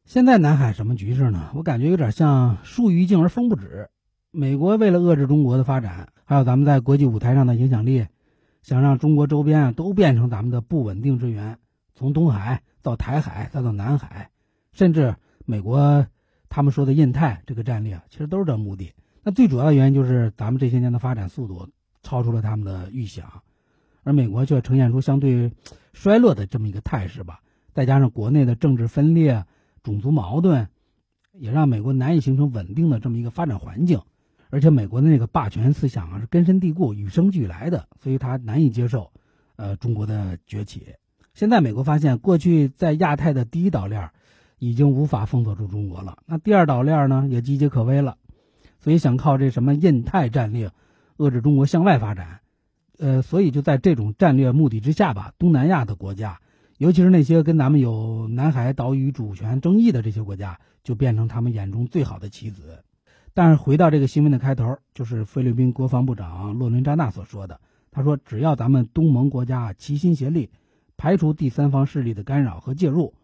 [0.04, 1.50] 现在南海什么局势呢？
[1.54, 3.88] 我感觉有点像树欲静而风不止。
[4.30, 8.06] 美国为了遏制中国的发展，还有咱们在国际舞台上的影响力，
[8.62, 11.58] 想让中国周边啊都变成咱们的不稳定之源，
[11.94, 14.30] 从东海到台海再到南海。
[14.72, 16.06] 甚至美国
[16.48, 18.92] 他们说的印太这个战略，其实都是这目的。
[19.22, 21.68] 那最主要的原因就是咱们这些年的发展速度
[22.02, 23.42] 超出了他们的预想，
[24.02, 25.52] 而美国却呈现出相对
[25.92, 27.40] 衰落的这么一个态势吧。
[27.72, 29.44] 再加上国内的政治分裂、
[29.82, 30.68] 种族矛盾，
[31.32, 34.00] 也让美国难以形成稳定的这么一个发展环境。
[34.50, 39.12] 而且美国的那个霸权思想啊是根深蒂固、与生俱来的，所以他难以接受
[39.56, 40.94] 呃中国的崛起。
[41.34, 44.10] 现在美国发现，过去在亚太的第一岛链。
[44.64, 48.16] 已经无法封锁住中国了，那第二岛链呢也岌岌可危了，
[48.78, 50.70] 所以想靠这什么印太战略
[51.16, 52.42] 遏制中国向外发展，
[52.96, 56.40] 呃，所以就在这种战略目的之下吧，东南亚的国家，
[56.82, 62.82] 尤其是那些跟咱们有南海岛屿主权争议的这些国家，就变成他们眼中最好的棋子。
[63.34, 67.60] 但是回到这个新闻的开头，就是菲律宾国防部长洛伦扎纳所说的，
[67.92, 70.50] 他说只要咱们东盟国家齐心协力，
[70.96, 73.14] 排除第三方势力的干扰和介入。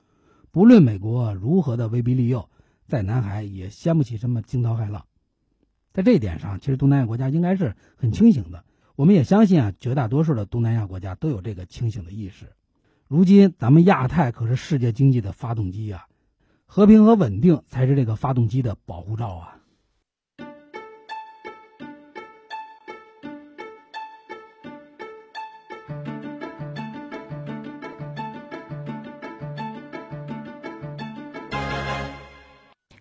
[0.53, 2.49] 不论美国如何的威逼利诱，
[2.87, 5.05] 在南海也掀不起什么惊涛骇浪。
[5.93, 8.63] 在这一点上，其实东南亚国家应该是很清醒的。
[8.95, 12.47] 我们也相信啊，绝大多数的东南亚国家都有这个清醒的意识。
[13.09, 16.05] 如今，咱们亚太可是世界经济的发动机啊，
[16.67, 19.55] 和平和稳定才是这个发动机的保护罩啊。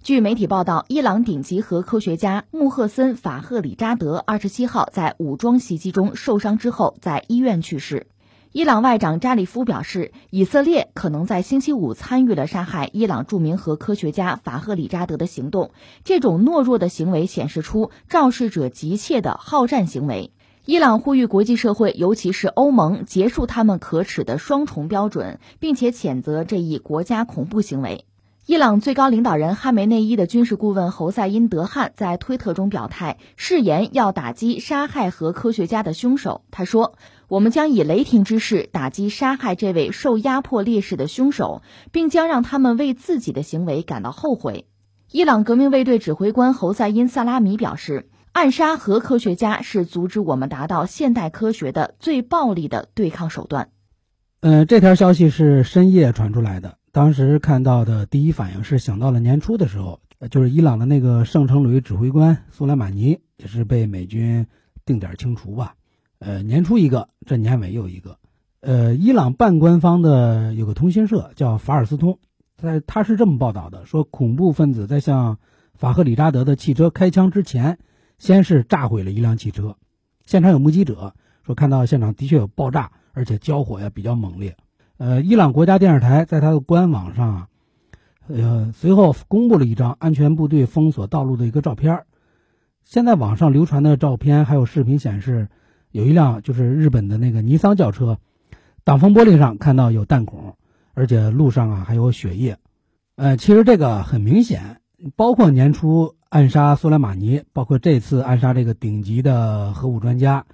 [0.01, 8.07] 据媒体报道，伊朗顶级核科学家穆赫森·法赫里扎德二十七号在武装袭击中受伤之后，在医院去世。
[8.53, 15.71] 伊朗外长扎里夫表示，以色列可能在星期五参与了杀害伊朗著名核科学家法赫里扎德的行动。
[16.05, 20.31] 这种懦弱的行为显示出肇事者急切的好战行为。
[20.65, 28.05] 伊朗呼吁国际社会，尤其是欧盟，结束他们可耻的双重标准，并且谴责这一国家恐怖行为。
[28.45, 36.43] 伊朗最高领导人哈梅内伊的军事顾问侯赛因德汗在推特中表态，誓言要打击杀害核科学家的凶手。
[36.49, 36.93] 他说
[37.27, 41.61] ：“我们将以雷霆之势打击杀害这位受压迫烈士的凶手，
[41.91, 44.65] 并将让他们为自己的行为感到后悔。”
[45.11, 53.69] 伊朗革命卫队指挥官侯赛因萨拉米表示：“暗杀核科学家是阻止我们达到现代科学的最暴力的对抗手段。”
[54.41, 56.77] 嗯，这条消息是深夜传出来的。
[56.91, 59.99] 当时看到的第一反应是想到了年初的时候，
[60.29, 64.45] 就是伊朗的那个圣城旅指挥官苏莱马尼也是被美军
[64.85, 65.75] 定点清除吧。
[66.19, 68.17] 呃，年初一个，这年尾又一个。
[68.61, 72.17] 呃，伊朗半官方的有个通讯社叫法尔斯通，
[72.57, 75.37] 在他是这么报道的：说恐怖分子在向
[75.75, 77.77] 法赫里扎德的汽车开枪之前，
[78.17, 79.75] 先是炸毁了一辆汽车。
[80.25, 81.13] 现场有目击者
[81.45, 84.57] 说看到现场的确有爆炸，而且交火呀比较猛烈。
[84.97, 87.47] 呃，伊朗国家电视台在它的官网上，
[88.27, 92.03] 呃，随后公布了一张安全部队封锁道路的一个照片。
[92.83, 95.47] 现在网上流传的照片还有视频显示，
[95.91, 98.19] 有一辆就是日本的那个尼桑轿车，
[98.83, 100.55] 挡风玻璃上看到有弹孔，
[100.93, 102.57] 而且路上啊还有血液。
[103.15, 104.81] 呃，其实这个很明显，
[105.15, 110.45] 包括年初暗杀苏莱马尼，包括这次暗杀这个顶级的核武专家，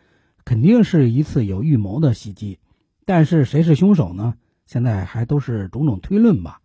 [0.45, 2.59] 肯定是一次有预谋的袭击。
[3.05, 4.35] 但是谁是凶手呢？
[4.65, 6.61] 现在还都是种种推论吧。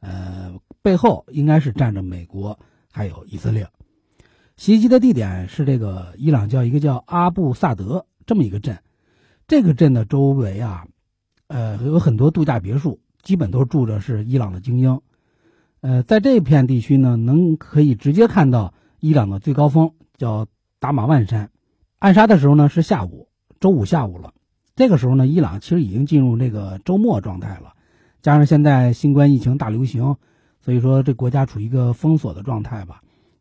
[0.00, 2.58] 呃，背后应该是站着美国
[2.92, 3.66] 还有以色列。
[4.60, 8.78] 袭击的地点是这个伊朗叫一个叫阿布萨德这么一个镇。
[9.48, 10.84] 这个镇的周围啊，
[11.46, 15.00] 呃，有很多度假别墅，基本都住着是伊朗的精英。
[15.80, 20.46] 呃，在这片地区呢，能可以直接看到伊朗的最高峰，叫
[20.78, 21.50] 达马万山。
[21.98, 23.28] 暗杀的时候呢是下午，
[23.60, 24.34] 周五下午了。
[24.76, 27.72] 这个时候呢，伊朗其实已经进入这个周末状态了，
[28.20, 30.16] 加上现在新冠疫情大流行，
[30.60, 33.00] 所以说这国家处于一个封锁的状态吧，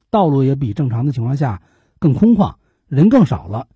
[0.10, 1.62] 道路也比正常的情况下
[2.00, 2.56] 更空旷，
[2.88, 3.68] 人更少了，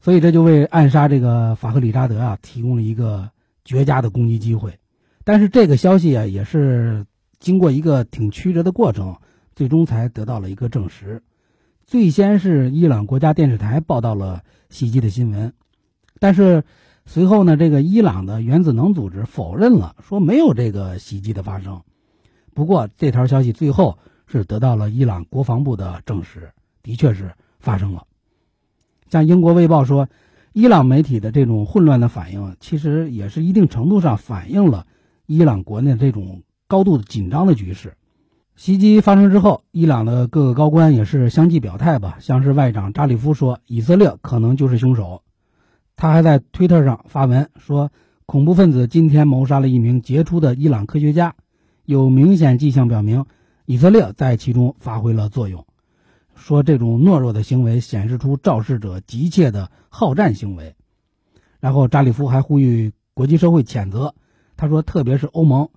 [0.00, 3.30] 所以这就为暗杀这个法赫里扎德啊提供了一个
[3.64, 4.78] 绝佳的攻击机会。
[5.24, 7.06] 但是这个消息啊也是
[7.38, 9.16] 经过一个挺曲折的过程，
[9.54, 11.22] 最终才得到了一个证实。
[11.86, 15.52] 最先是伊朗国家电视台报道了袭击的新闻，
[16.18, 16.64] 但是。
[17.04, 21.82] 随后呢，这个伊朗的原子能组织否认了，说没有这个袭击的发生。
[22.54, 23.98] 不过这条消息最后
[24.32, 26.52] 是得到了伊朗国防部的证实，
[26.82, 28.06] 的确是发生了。
[29.10, 30.08] 像英国卫报说，
[30.54, 34.86] 伊朗媒体的这种混乱的反应，其实也是一定程度上反映了
[35.26, 37.92] 伊朗国内这种高度紧张的局势。
[38.56, 45.22] 袭击发生之后，伊朗的各个高官也是相继表态吧，像是外长扎里夫说，以色列可能就是凶手。
[45.94, 47.90] 他还在推特上发文说，
[48.24, 51.34] 恐怖分子今天谋杀了一名杰出的伊朗科学家，
[51.84, 53.26] 有明显迹象表明
[53.72, 55.64] 以色列在其中发挥了作用。
[56.34, 60.76] 说这种懦弱的行为显示出肇事者急切的好战行为。
[61.58, 64.14] 然后扎里夫还呼吁国际社会谴责，
[64.58, 65.70] 他说，特别是欧盟，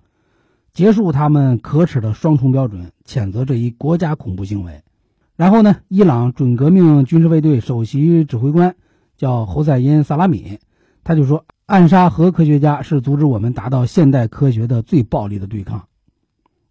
[0.74, 4.82] 结束他们可耻的双重标准，谴责这一国家恐怖行为。
[5.34, 8.76] 然后呢，伊朗准革命军事卫队首席指挥官。
[9.16, 10.58] 叫侯赛因·萨拉米，
[11.02, 15.88] 他就说，暗杀核科学家是阻止我们达到现代科学的最暴力的对抗。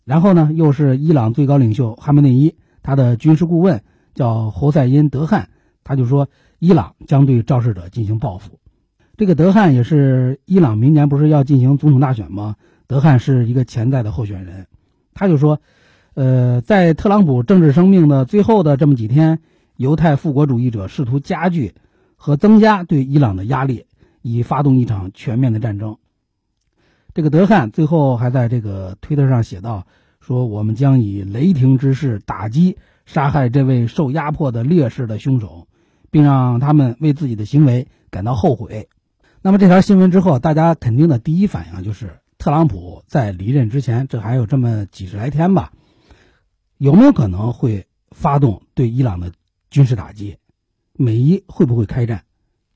[0.05, 3.81] 然后呢，又是伊朗最高领袖哈梅内伊，他的军事顾问
[4.13, 5.49] 叫侯赛因·德汉，
[5.83, 6.29] 他就说，
[6.59, 8.59] 伊朗将对肇事者进行报复。
[9.17, 12.55] 这个德汉也是伊朗明年不是要进行总统大选吗？
[12.87, 14.67] 德汉是一个潜在的候选人，
[15.13, 15.59] 他就说，
[16.13, 19.39] 呃，在特朗普政治生命的最后的这么几天，
[19.75, 21.73] 犹太复国主义者试图加剧。
[22.17, 23.85] 和增加对伊朗的压力，
[24.21, 25.97] 以发动一场全面的战争。
[27.15, 29.87] 这个德汉最后还在这个推特上写道
[30.19, 35.69] ：“说我们将以雷霆之势打击杀害这位受压迫的烈士的凶手，
[36.11, 38.89] 并让他们为自己的行为感到后悔。”
[39.41, 45.71] 那么这条新闻之后，大家肯定的第一反应就是，特朗普在离任之前，这还有这么几十来天吧，
[46.77, 49.31] 有没有可能会发动对伊朗的
[49.69, 50.35] 军事打击？
[50.91, 52.25] 美伊会不会开战？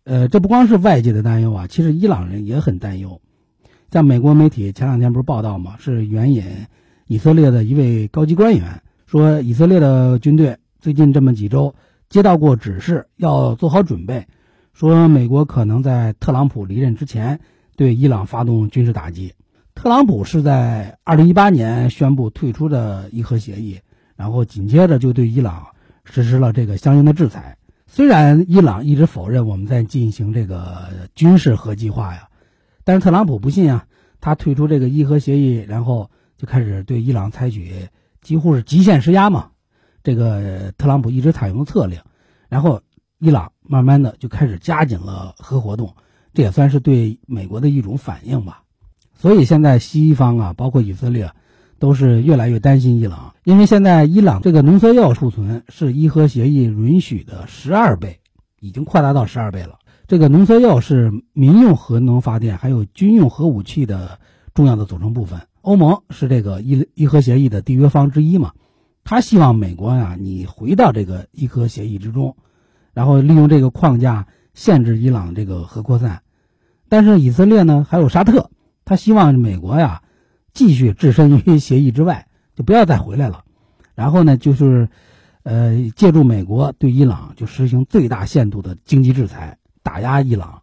[0.06, 3.22] 呃，这不光是外界的担忧啊，其实伊朗人也很担忧。
[3.92, 5.76] 像美国媒体前两天不是报道吗？
[5.80, 6.44] 是援引
[7.08, 11.74] 以色列的一位高级官员说，以色列的军队最近这么几周
[12.08, 14.28] 接到过指示，要做好准备，
[14.74, 17.40] 说美国可能在特朗普离任之前
[17.76, 19.34] 对伊朗发动军事打击。
[19.74, 23.80] 特朗普是在二零一八年宣布退出的伊核协议，
[24.16, 25.66] 然后紧接着就对伊朗
[26.04, 27.58] 实施了这个相应的制裁。
[27.88, 32.29] 虽然伊朗一直否认我们在进行这个军事核计划呀，
[32.90, 33.86] 但是特朗普不信啊，
[34.20, 37.88] 他退出这个伊核协议，然后就开始对伊朗采取
[38.20, 39.52] 几乎是极限施压嘛。
[40.02, 42.02] 这个特朗普一直采用的策略，
[42.48, 42.82] 然后
[43.20, 45.94] 伊朗慢慢的就开始加紧了核活动，
[46.34, 48.64] 这也算是对美国的一种反应吧。
[49.14, 51.32] 所以现在西方啊，包括以色列。
[51.78, 58.20] 都是越来越担心伊朗，因为现在伊朗这个浓缩铀储存是伊核协议允许的十二倍，
[58.60, 59.79] 已经扩大到十二倍了。
[60.10, 64.20] 这个浓缩铀是民用核能发电还有军用核武器的
[64.56, 65.40] 重要的组成部分。
[65.62, 68.54] 欧盟是这个伊伊核协议的缔约方之一嘛，
[69.04, 72.36] 他希望美国呀，你回到这个伊核协议之中，
[72.92, 76.24] 然后利用这个框架限制伊朗这个核扩散。
[76.88, 78.50] 但是以色列呢，还有沙特，
[78.86, 80.02] 他希望美国呀。
[80.52, 83.44] 继续置身于协议之外，就不要再回来了。
[83.94, 84.90] 然后呢，就是，
[85.44, 90.62] 呃，借助美国对伊朗就实行最大限度的经济制裁，打压伊朗。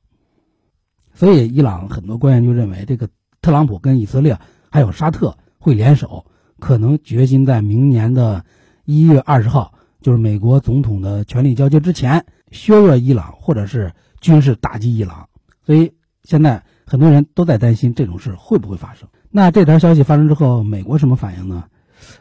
[1.14, 3.08] 所以，伊朗很多官员就认为，这个
[3.40, 4.38] 特朗普跟以色列
[4.70, 6.26] 还有沙特会联手，
[6.58, 8.44] 可能决心在明年的
[8.84, 15.28] 一月二十号，就是美国总统的权力交接之前，削弱伊朗，或者是军事打击伊朗。
[15.64, 15.92] 所以，
[16.22, 19.08] 现在很多人都在担心这种事会不会发生。
[19.30, 21.64] 那这条消息发生之后，美国什么反应呢？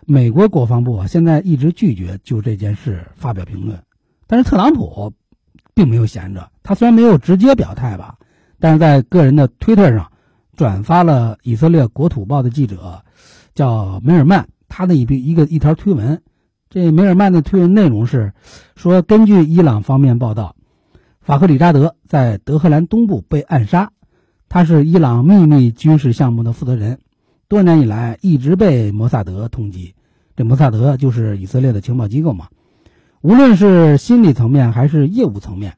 [0.05, 3.83] 美国国防部啊，现在一直拒绝就这件事发表评论。
[4.25, 5.13] 但是特朗普
[5.75, 8.17] 并没有闲着，他虽然没有直接表态吧，
[8.59, 10.11] 但是在个人的推特上
[10.55, 13.03] 转发了以色列国土报的记者
[13.53, 16.21] 叫梅尔曼他的一一个一条推文。
[16.69, 18.33] 这梅尔曼的推文内容是
[18.75, 20.55] 说，根据伊朗方面报道，
[21.21, 23.91] 法赫里扎德在德黑兰东部被暗杀。
[24.47, 26.99] 他是伊朗秘密军事项目的负责人，
[27.47, 29.93] 多年以来一直被摩萨德通缉。
[30.35, 32.47] 这摩萨德就是以色列的情报机构嘛。
[33.25, 35.75] 无论是心理层面还是业务层面，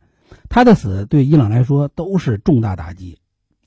[0.49, 3.17] 他的死对伊朗来说都是重大打击。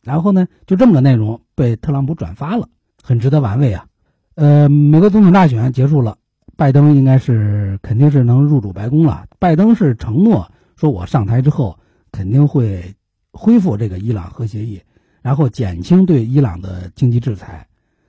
[0.02, 2.68] 然后呢，就这么个内容被特朗普转发了，
[3.02, 3.86] 很值得玩味啊。
[4.34, 6.18] 呃，美国总统大选结束了，
[6.58, 9.24] 拜登应该是肯定是能入主白宫了。
[9.38, 11.78] 拜登是承诺说，我上台之后
[12.12, 12.94] 肯定会
[13.32, 14.78] 恢复这个伊朗核协议。
[15.22, 17.66] 然后减轻对伊朗的经济制裁，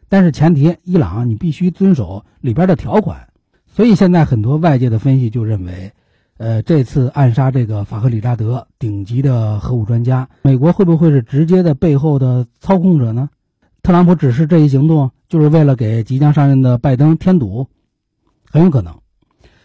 [0.10, 3.26] 但是前提，伊朗你必须遵守里边的条款。
[3.74, 5.94] 所以现在很多外界的分析就认为，
[6.38, 13.30] 呃，这次暗杀这个法赫里扎德顶级的核武专家，美国会不会是直接的背后的操控者呢？
[13.82, 17.68] 特朗普指示这一行动就是为了给即将上任的拜登添堵，
[18.50, 19.00] 很有可能。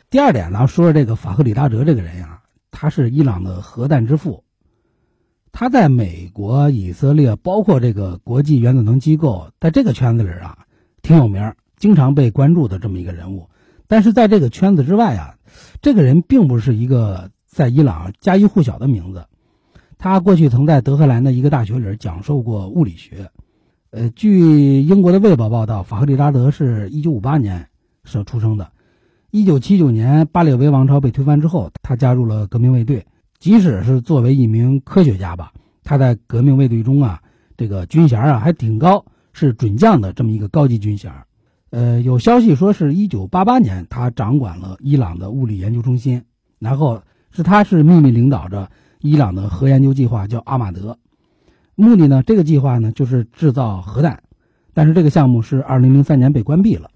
[0.08, 4.44] 第二点呢，说说这个法赫里扎德这个人呀，他是伊朗的核弹之父。
[5.50, 10.58] 他在美国、以色列，包括这个国际原子能机构，在这个圈子里啊，
[11.02, 13.48] 挺有名，经常被关注的这么一个人物。
[13.88, 15.36] 但是在这个圈子之外啊，
[15.80, 19.26] 这个人并不是一个在伊朗家喻户晓的名字。
[19.98, 23.30] 他过去曾在德黑兰的一个大学里讲授过物理学。
[23.90, 27.68] 呃，据英国的《卫报》报道，法赫里扎德是一九五八年
[28.04, 28.72] 是出生的。
[29.30, 33.06] 一九七九年巴列维王朝被推翻之后，他加入了革命卫队。
[33.38, 37.22] 即使是作为一名科学家吧，他在革命卫队中啊，
[37.56, 41.12] 这个军衔啊还挺高，是准将的这么一个高级军衔。
[41.70, 46.22] 呃，有消息说是一九八八年他掌管了伊朗的物理研究中心，
[46.58, 50.98] 然后是他是秘密领导着伊朗的核研究计划，叫阿马德。
[51.74, 54.22] 目的呢，这个计划呢就是制造核弹，
[54.74, 56.90] 但是这个项目是二零零三年被关闭了。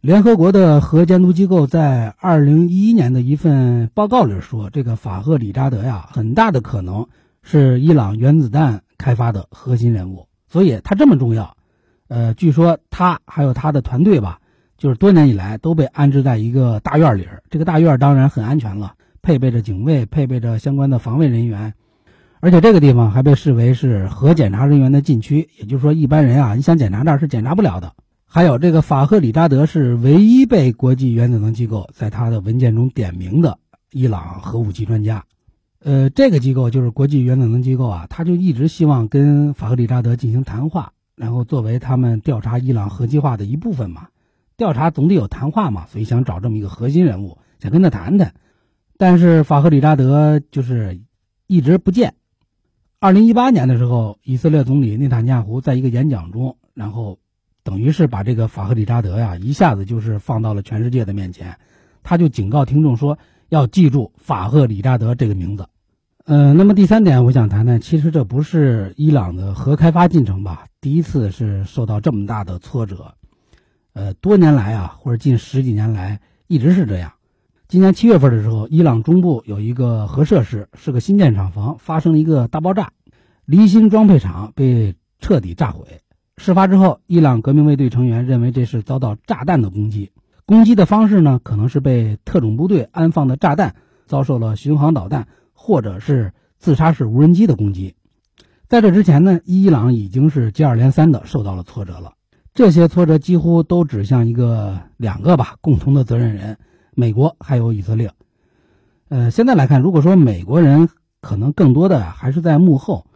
[0.00, 7.08] 联合国的核监督机构在二零一一年的一份报告里说，这个法赫里扎德呀，很大的可能
[7.42, 10.28] 是伊朗原子弹开发的核心人物。
[10.46, 11.55] 所以他这么重要，
[12.08, 14.38] 呃，据说他还有他的团队吧，
[14.78, 17.26] 就是多年以来都被安置在一个大院里。
[17.50, 21.74] 这个大院当然很安全了，配备着警卫，配备着相关的防卫人员，
[22.40, 27.92] 而且这个地方还被视为是核检查人员的禁区，也就是说，一般人啊，你想检查这儿是检查不了的。
[28.28, 33.58] 还有这个法赫里扎德是唯一被国际原子能机构在他的文件中点名的
[33.92, 35.24] 伊朗核武器专家，
[35.82, 44.08] 呃，这个机构就是国际原子能机构啊，他就一直希望跟法赫里扎德进行谈话，然后作为他们调查伊朗核计划的一部分嘛，
[44.56, 48.34] 调查总得有谈话嘛，所以想找这么一个核心人物，想跟他谈谈，
[48.96, 51.00] 但是法赫里扎德就是
[51.46, 52.14] 一直不见。
[53.00, 57.18] 二零一八年的时候，以色列总理内塔尼亚胡在一个演讲中，然后。
[57.66, 61.58] 等于是把这个法赫里扎德呀，一下子就是放到了全世界的面前，
[62.04, 65.68] 他就警告听众说要记住法赫里扎德这个名字。
[66.26, 70.66] 呃，那么第三点，我想谈谈，其实这不是伊朗的核开发进程吧？
[70.80, 73.14] 第一次是受到这么大的挫折。
[73.92, 76.18] 呃，多年来啊，或者近十几年来
[76.48, 77.12] 一直是这样。
[77.68, 82.90] 今年七月份的时候，伊朗中部有一个核设施，是个新建厂房，发生了一个大爆炸，
[83.44, 85.86] 离心装配厂被彻底炸毁。
[86.38, 90.10] 事发之后，伊朗革命卫队成员认为这是遭到炸弹的攻击，
[90.44, 93.76] 攻击的方式呢，可能是被特种部队安放的炸弹
[94.08, 95.28] 遭受了巡航导弹
[95.66, 97.96] 或者是自杀式无人机的攻击。
[98.68, 102.12] 在这之前呢，伊朗已经是接二连三的受到了挫折了，
[102.54, 106.56] 这些挫折几乎都指向一个两个吧共同的责任人：
[106.94, 108.12] 美国还有以色列。
[109.08, 110.88] 呃，现在来看，如果说美国人
[111.20, 113.06] 可能更多的还是在幕后。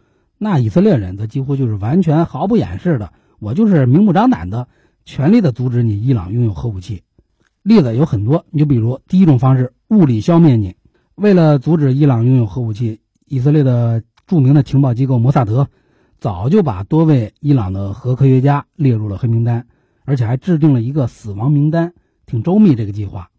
[0.43, 4.67] 那以色列人则几乎就是完全毫不掩饰的，我就是明目张胆的，
[5.05, 7.03] 全力的阻止你伊朗拥有核武器。
[7.63, 10.75] 例子有很多，你就比如第一种方式，物理消灭你。
[11.21, 15.67] 为了阻止伊朗拥有核武器，以色列的著名的情报机构摩萨德
[16.19, 19.67] 早就把多位伊朗的核科学家列入了黑名单，
[20.03, 21.93] 而且还制定了一个死亡名单，
[22.25, 22.73] 挺周密。
[22.73, 23.29] 这个计划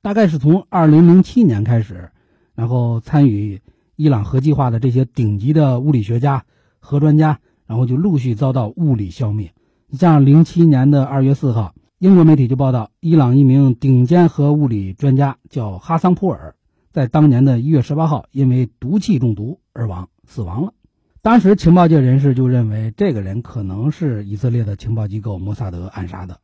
[0.00, 2.10] 大概是从2007年开始，
[2.54, 3.60] 然后参与。
[3.96, 6.44] 伊朗核计划的这些顶级的物理学家、
[6.80, 9.52] 核专家，然后就陆续遭到物理消灭。
[9.88, 16.54] 你像零七年的二月四号，英国媒体就报道，伊朗一名顶尖核物理专家叫哈桑普尔，
[16.96, 20.72] 在当年的一月十八号因为毒气中毒而亡，死亡了。
[21.20, 26.40] 当时情报界人士就认为，这个人可能是以色列的情报机构摩萨德暗杀的。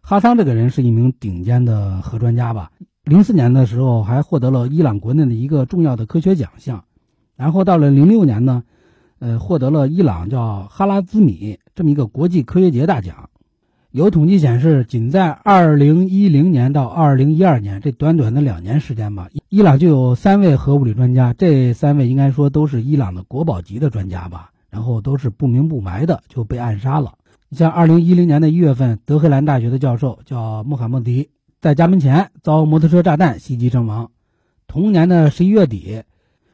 [0.00, 2.70] 哈桑这个人是一名顶尖的核专家吧。
[3.02, 6.84] 零四年的时候，还获得了伊朗国内的一个重要的科学奖项，
[7.34, 8.62] 然后到了零六年呢，
[9.18, 13.28] 呃，获得了伊朗叫哈拉兹米这么一个国际科学节大奖。
[13.92, 27.14] 有统计显示，仅在二零一零年到二零一二年这短短的两年时间吧，伊朗就有三位核物理专家，这三位应该说都是伊朗的国宝级的专家吧，然后都是不明不白的就被暗杀了。
[27.48, 31.30] 你像二零一零年的一月份，德黑兰大学的教授叫穆罕默迪，
[31.60, 34.12] 在家门前遭摩托车炸弹袭击身亡。
[34.68, 36.04] 同年的十一月底，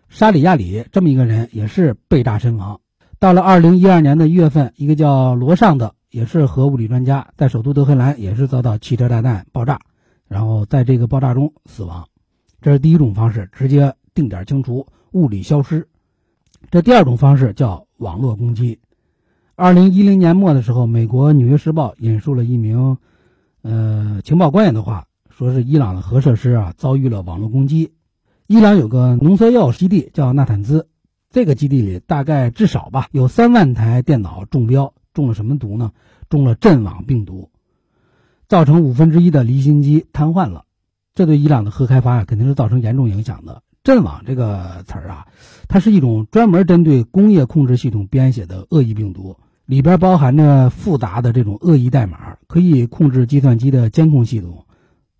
[0.08, 2.80] 沙里亚里这么一个人也是被炸身亡。
[3.18, 9.78] 到了二零一二年的一月份，一个叫罗尚的，也是核物理专家，在首都德黑兰也是遭到汽车炸弹爆炸，
[10.26, 12.08] 然后在这个爆炸中死亡。
[12.62, 15.86] 这是第一种方式，直接定点清除，物理消失。
[16.70, 18.80] 这第二种方式叫网络攻击。
[19.56, 22.96] 二零一零年末的时候，美国《纽约时报》引述了一名，
[23.60, 27.92] 呃，情报官员的话，说是伊朗的核设施啊遭遇了网络攻击。
[28.46, 30.88] 伊朗有个浓缩铀基地叫纳坦兹，
[31.28, 35.92] 这个基地里大概至少吧有三万台电脑中标，中了什么毒呢？
[36.28, 37.48] 中了阵网病毒，
[38.48, 40.64] 造成五分之一的离心机瘫痪了。
[41.14, 43.62] 这对伊朗的核开发肯定是造成严重影响的。
[43.82, 45.26] 阵网这个词儿啊，
[45.68, 54.64] 它是一种专门针对工业控制系统编写的恶意病毒，里边包含着复杂的这种恶意代码，可以控制计算机的监控系统。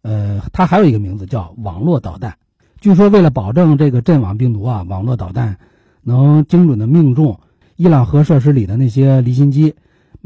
[0.03, 2.37] 呃，它还有一个名字叫网络导弹。
[2.81, 5.59] 据说为了保证这个阵网病毒啊，网络导弹
[6.03, 7.41] 能精准的命中
[7.77, 9.75] 伊朗核设施里的那些离心机，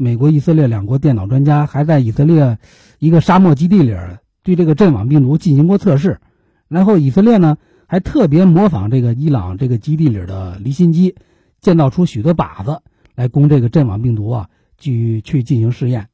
[0.01, 2.57] 美国、以色列两国电脑专家还在以色列
[2.99, 3.95] 一个沙漠基地里
[4.43, 6.19] 对这个阵网病毒进行过测试。
[6.67, 7.57] 然后以色列呢？
[7.85, 11.15] 还特别模仿这个伊朗这个基地里的离心机，
[11.59, 12.81] 建造出许多靶子
[13.15, 16.07] 来攻这个阵网病毒啊，去去进行试验。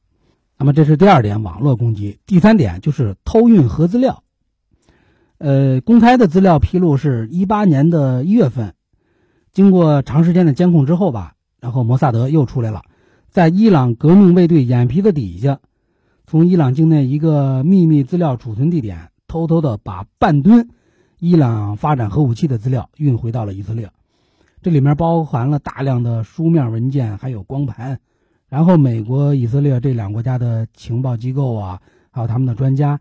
[0.58, 2.18] 那么这是第二点，网络攻击。
[2.26, 4.24] 第三点就是偷运核资料。
[5.38, 8.74] 呃，公开的资料披露是一八年的一月份，
[9.52, 12.82] 经过长时间的监控之后吧，然后摩萨德又出来了，
[13.38, 15.60] 在伊朗革命卫队眼皮子底下，
[16.26, 20.70] 从伊朗境内一个秘密资料储存地点偷偷的把半吨。
[21.20, 23.92] 伊朗发展核武器的资料运回到了以色列，
[24.60, 28.00] 这里面包含了大量的书面文件，还有光盘。
[28.48, 31.80] 然后，美国、以色列这两国家的情报机构啊，
[32.10, 32.98] 还有他们的专家，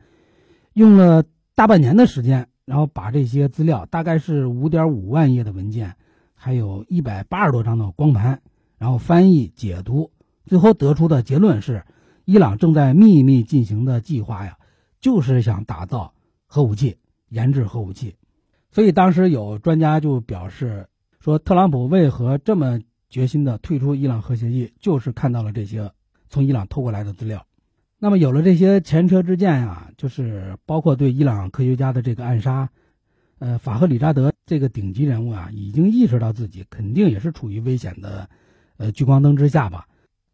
[0.74, 1.24] 用了
[1.56, 5.96] 大半年的时间，然后把这些资料，大概是五点五万页的文件，
[6.36, 8.40] 还有一百八十多张的光盘，
[8.78, 10.12] 然后翻译解读，
[10.48, 11.84] 最后得出的结论是，
[12.26, 14.58] 伊朗正在秘密进行的计划呀，
[15.00, 16.14] 就是想打造
[16.48, 16.98] 核武器。
[17.30, 18.16] 研制核武器，
[18.72, 20.88] 所以当时有专家就表示
[21.20, 22.80] 说，特朗普为何这么
[23.10, 25.92] 决心的退出伊朗核协议，就是看到了这些
[26.30, 27.46] 从伊朗偷过来的资料。
[28.00, 32.70] 那么有了这些前车之鉴呀，就是包括对伊朗科学家的这个暗杀，
[33.40, 38.30] 呃，法赫里扎德这个顶级人物啊，已经意识到自己肯定也是处于危险的，
[38.78, 39.86] 呃，聚光灯之下吧。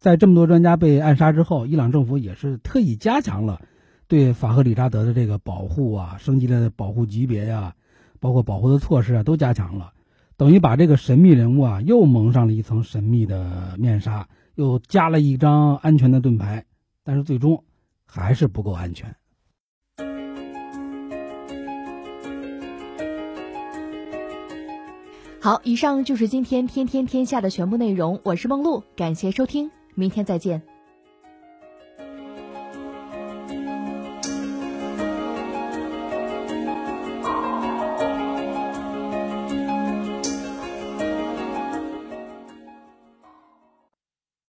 [0.04, 3.62] 在这么多专家被暗杀之后，伊朗政府也是特意加强了。
[4.06, 7.74] 对法赫里扎德的这个保护啊，升级的保护级别呀，
[8.20, 9.94] 包括保护的措施啊，都加强了，
[10.36, 16.66] 等于把这个神秘人物啊又蒙上了一层神秘的面纱，又加了一张安全的盾牌，
[17.02, 17.64] 但是最终
[18.04, 19.16] 还是不够安全。
[25.40, 30.73] 好，以上就是今天天天天下的全部内容，我是梦露，感谢收听，明天再见。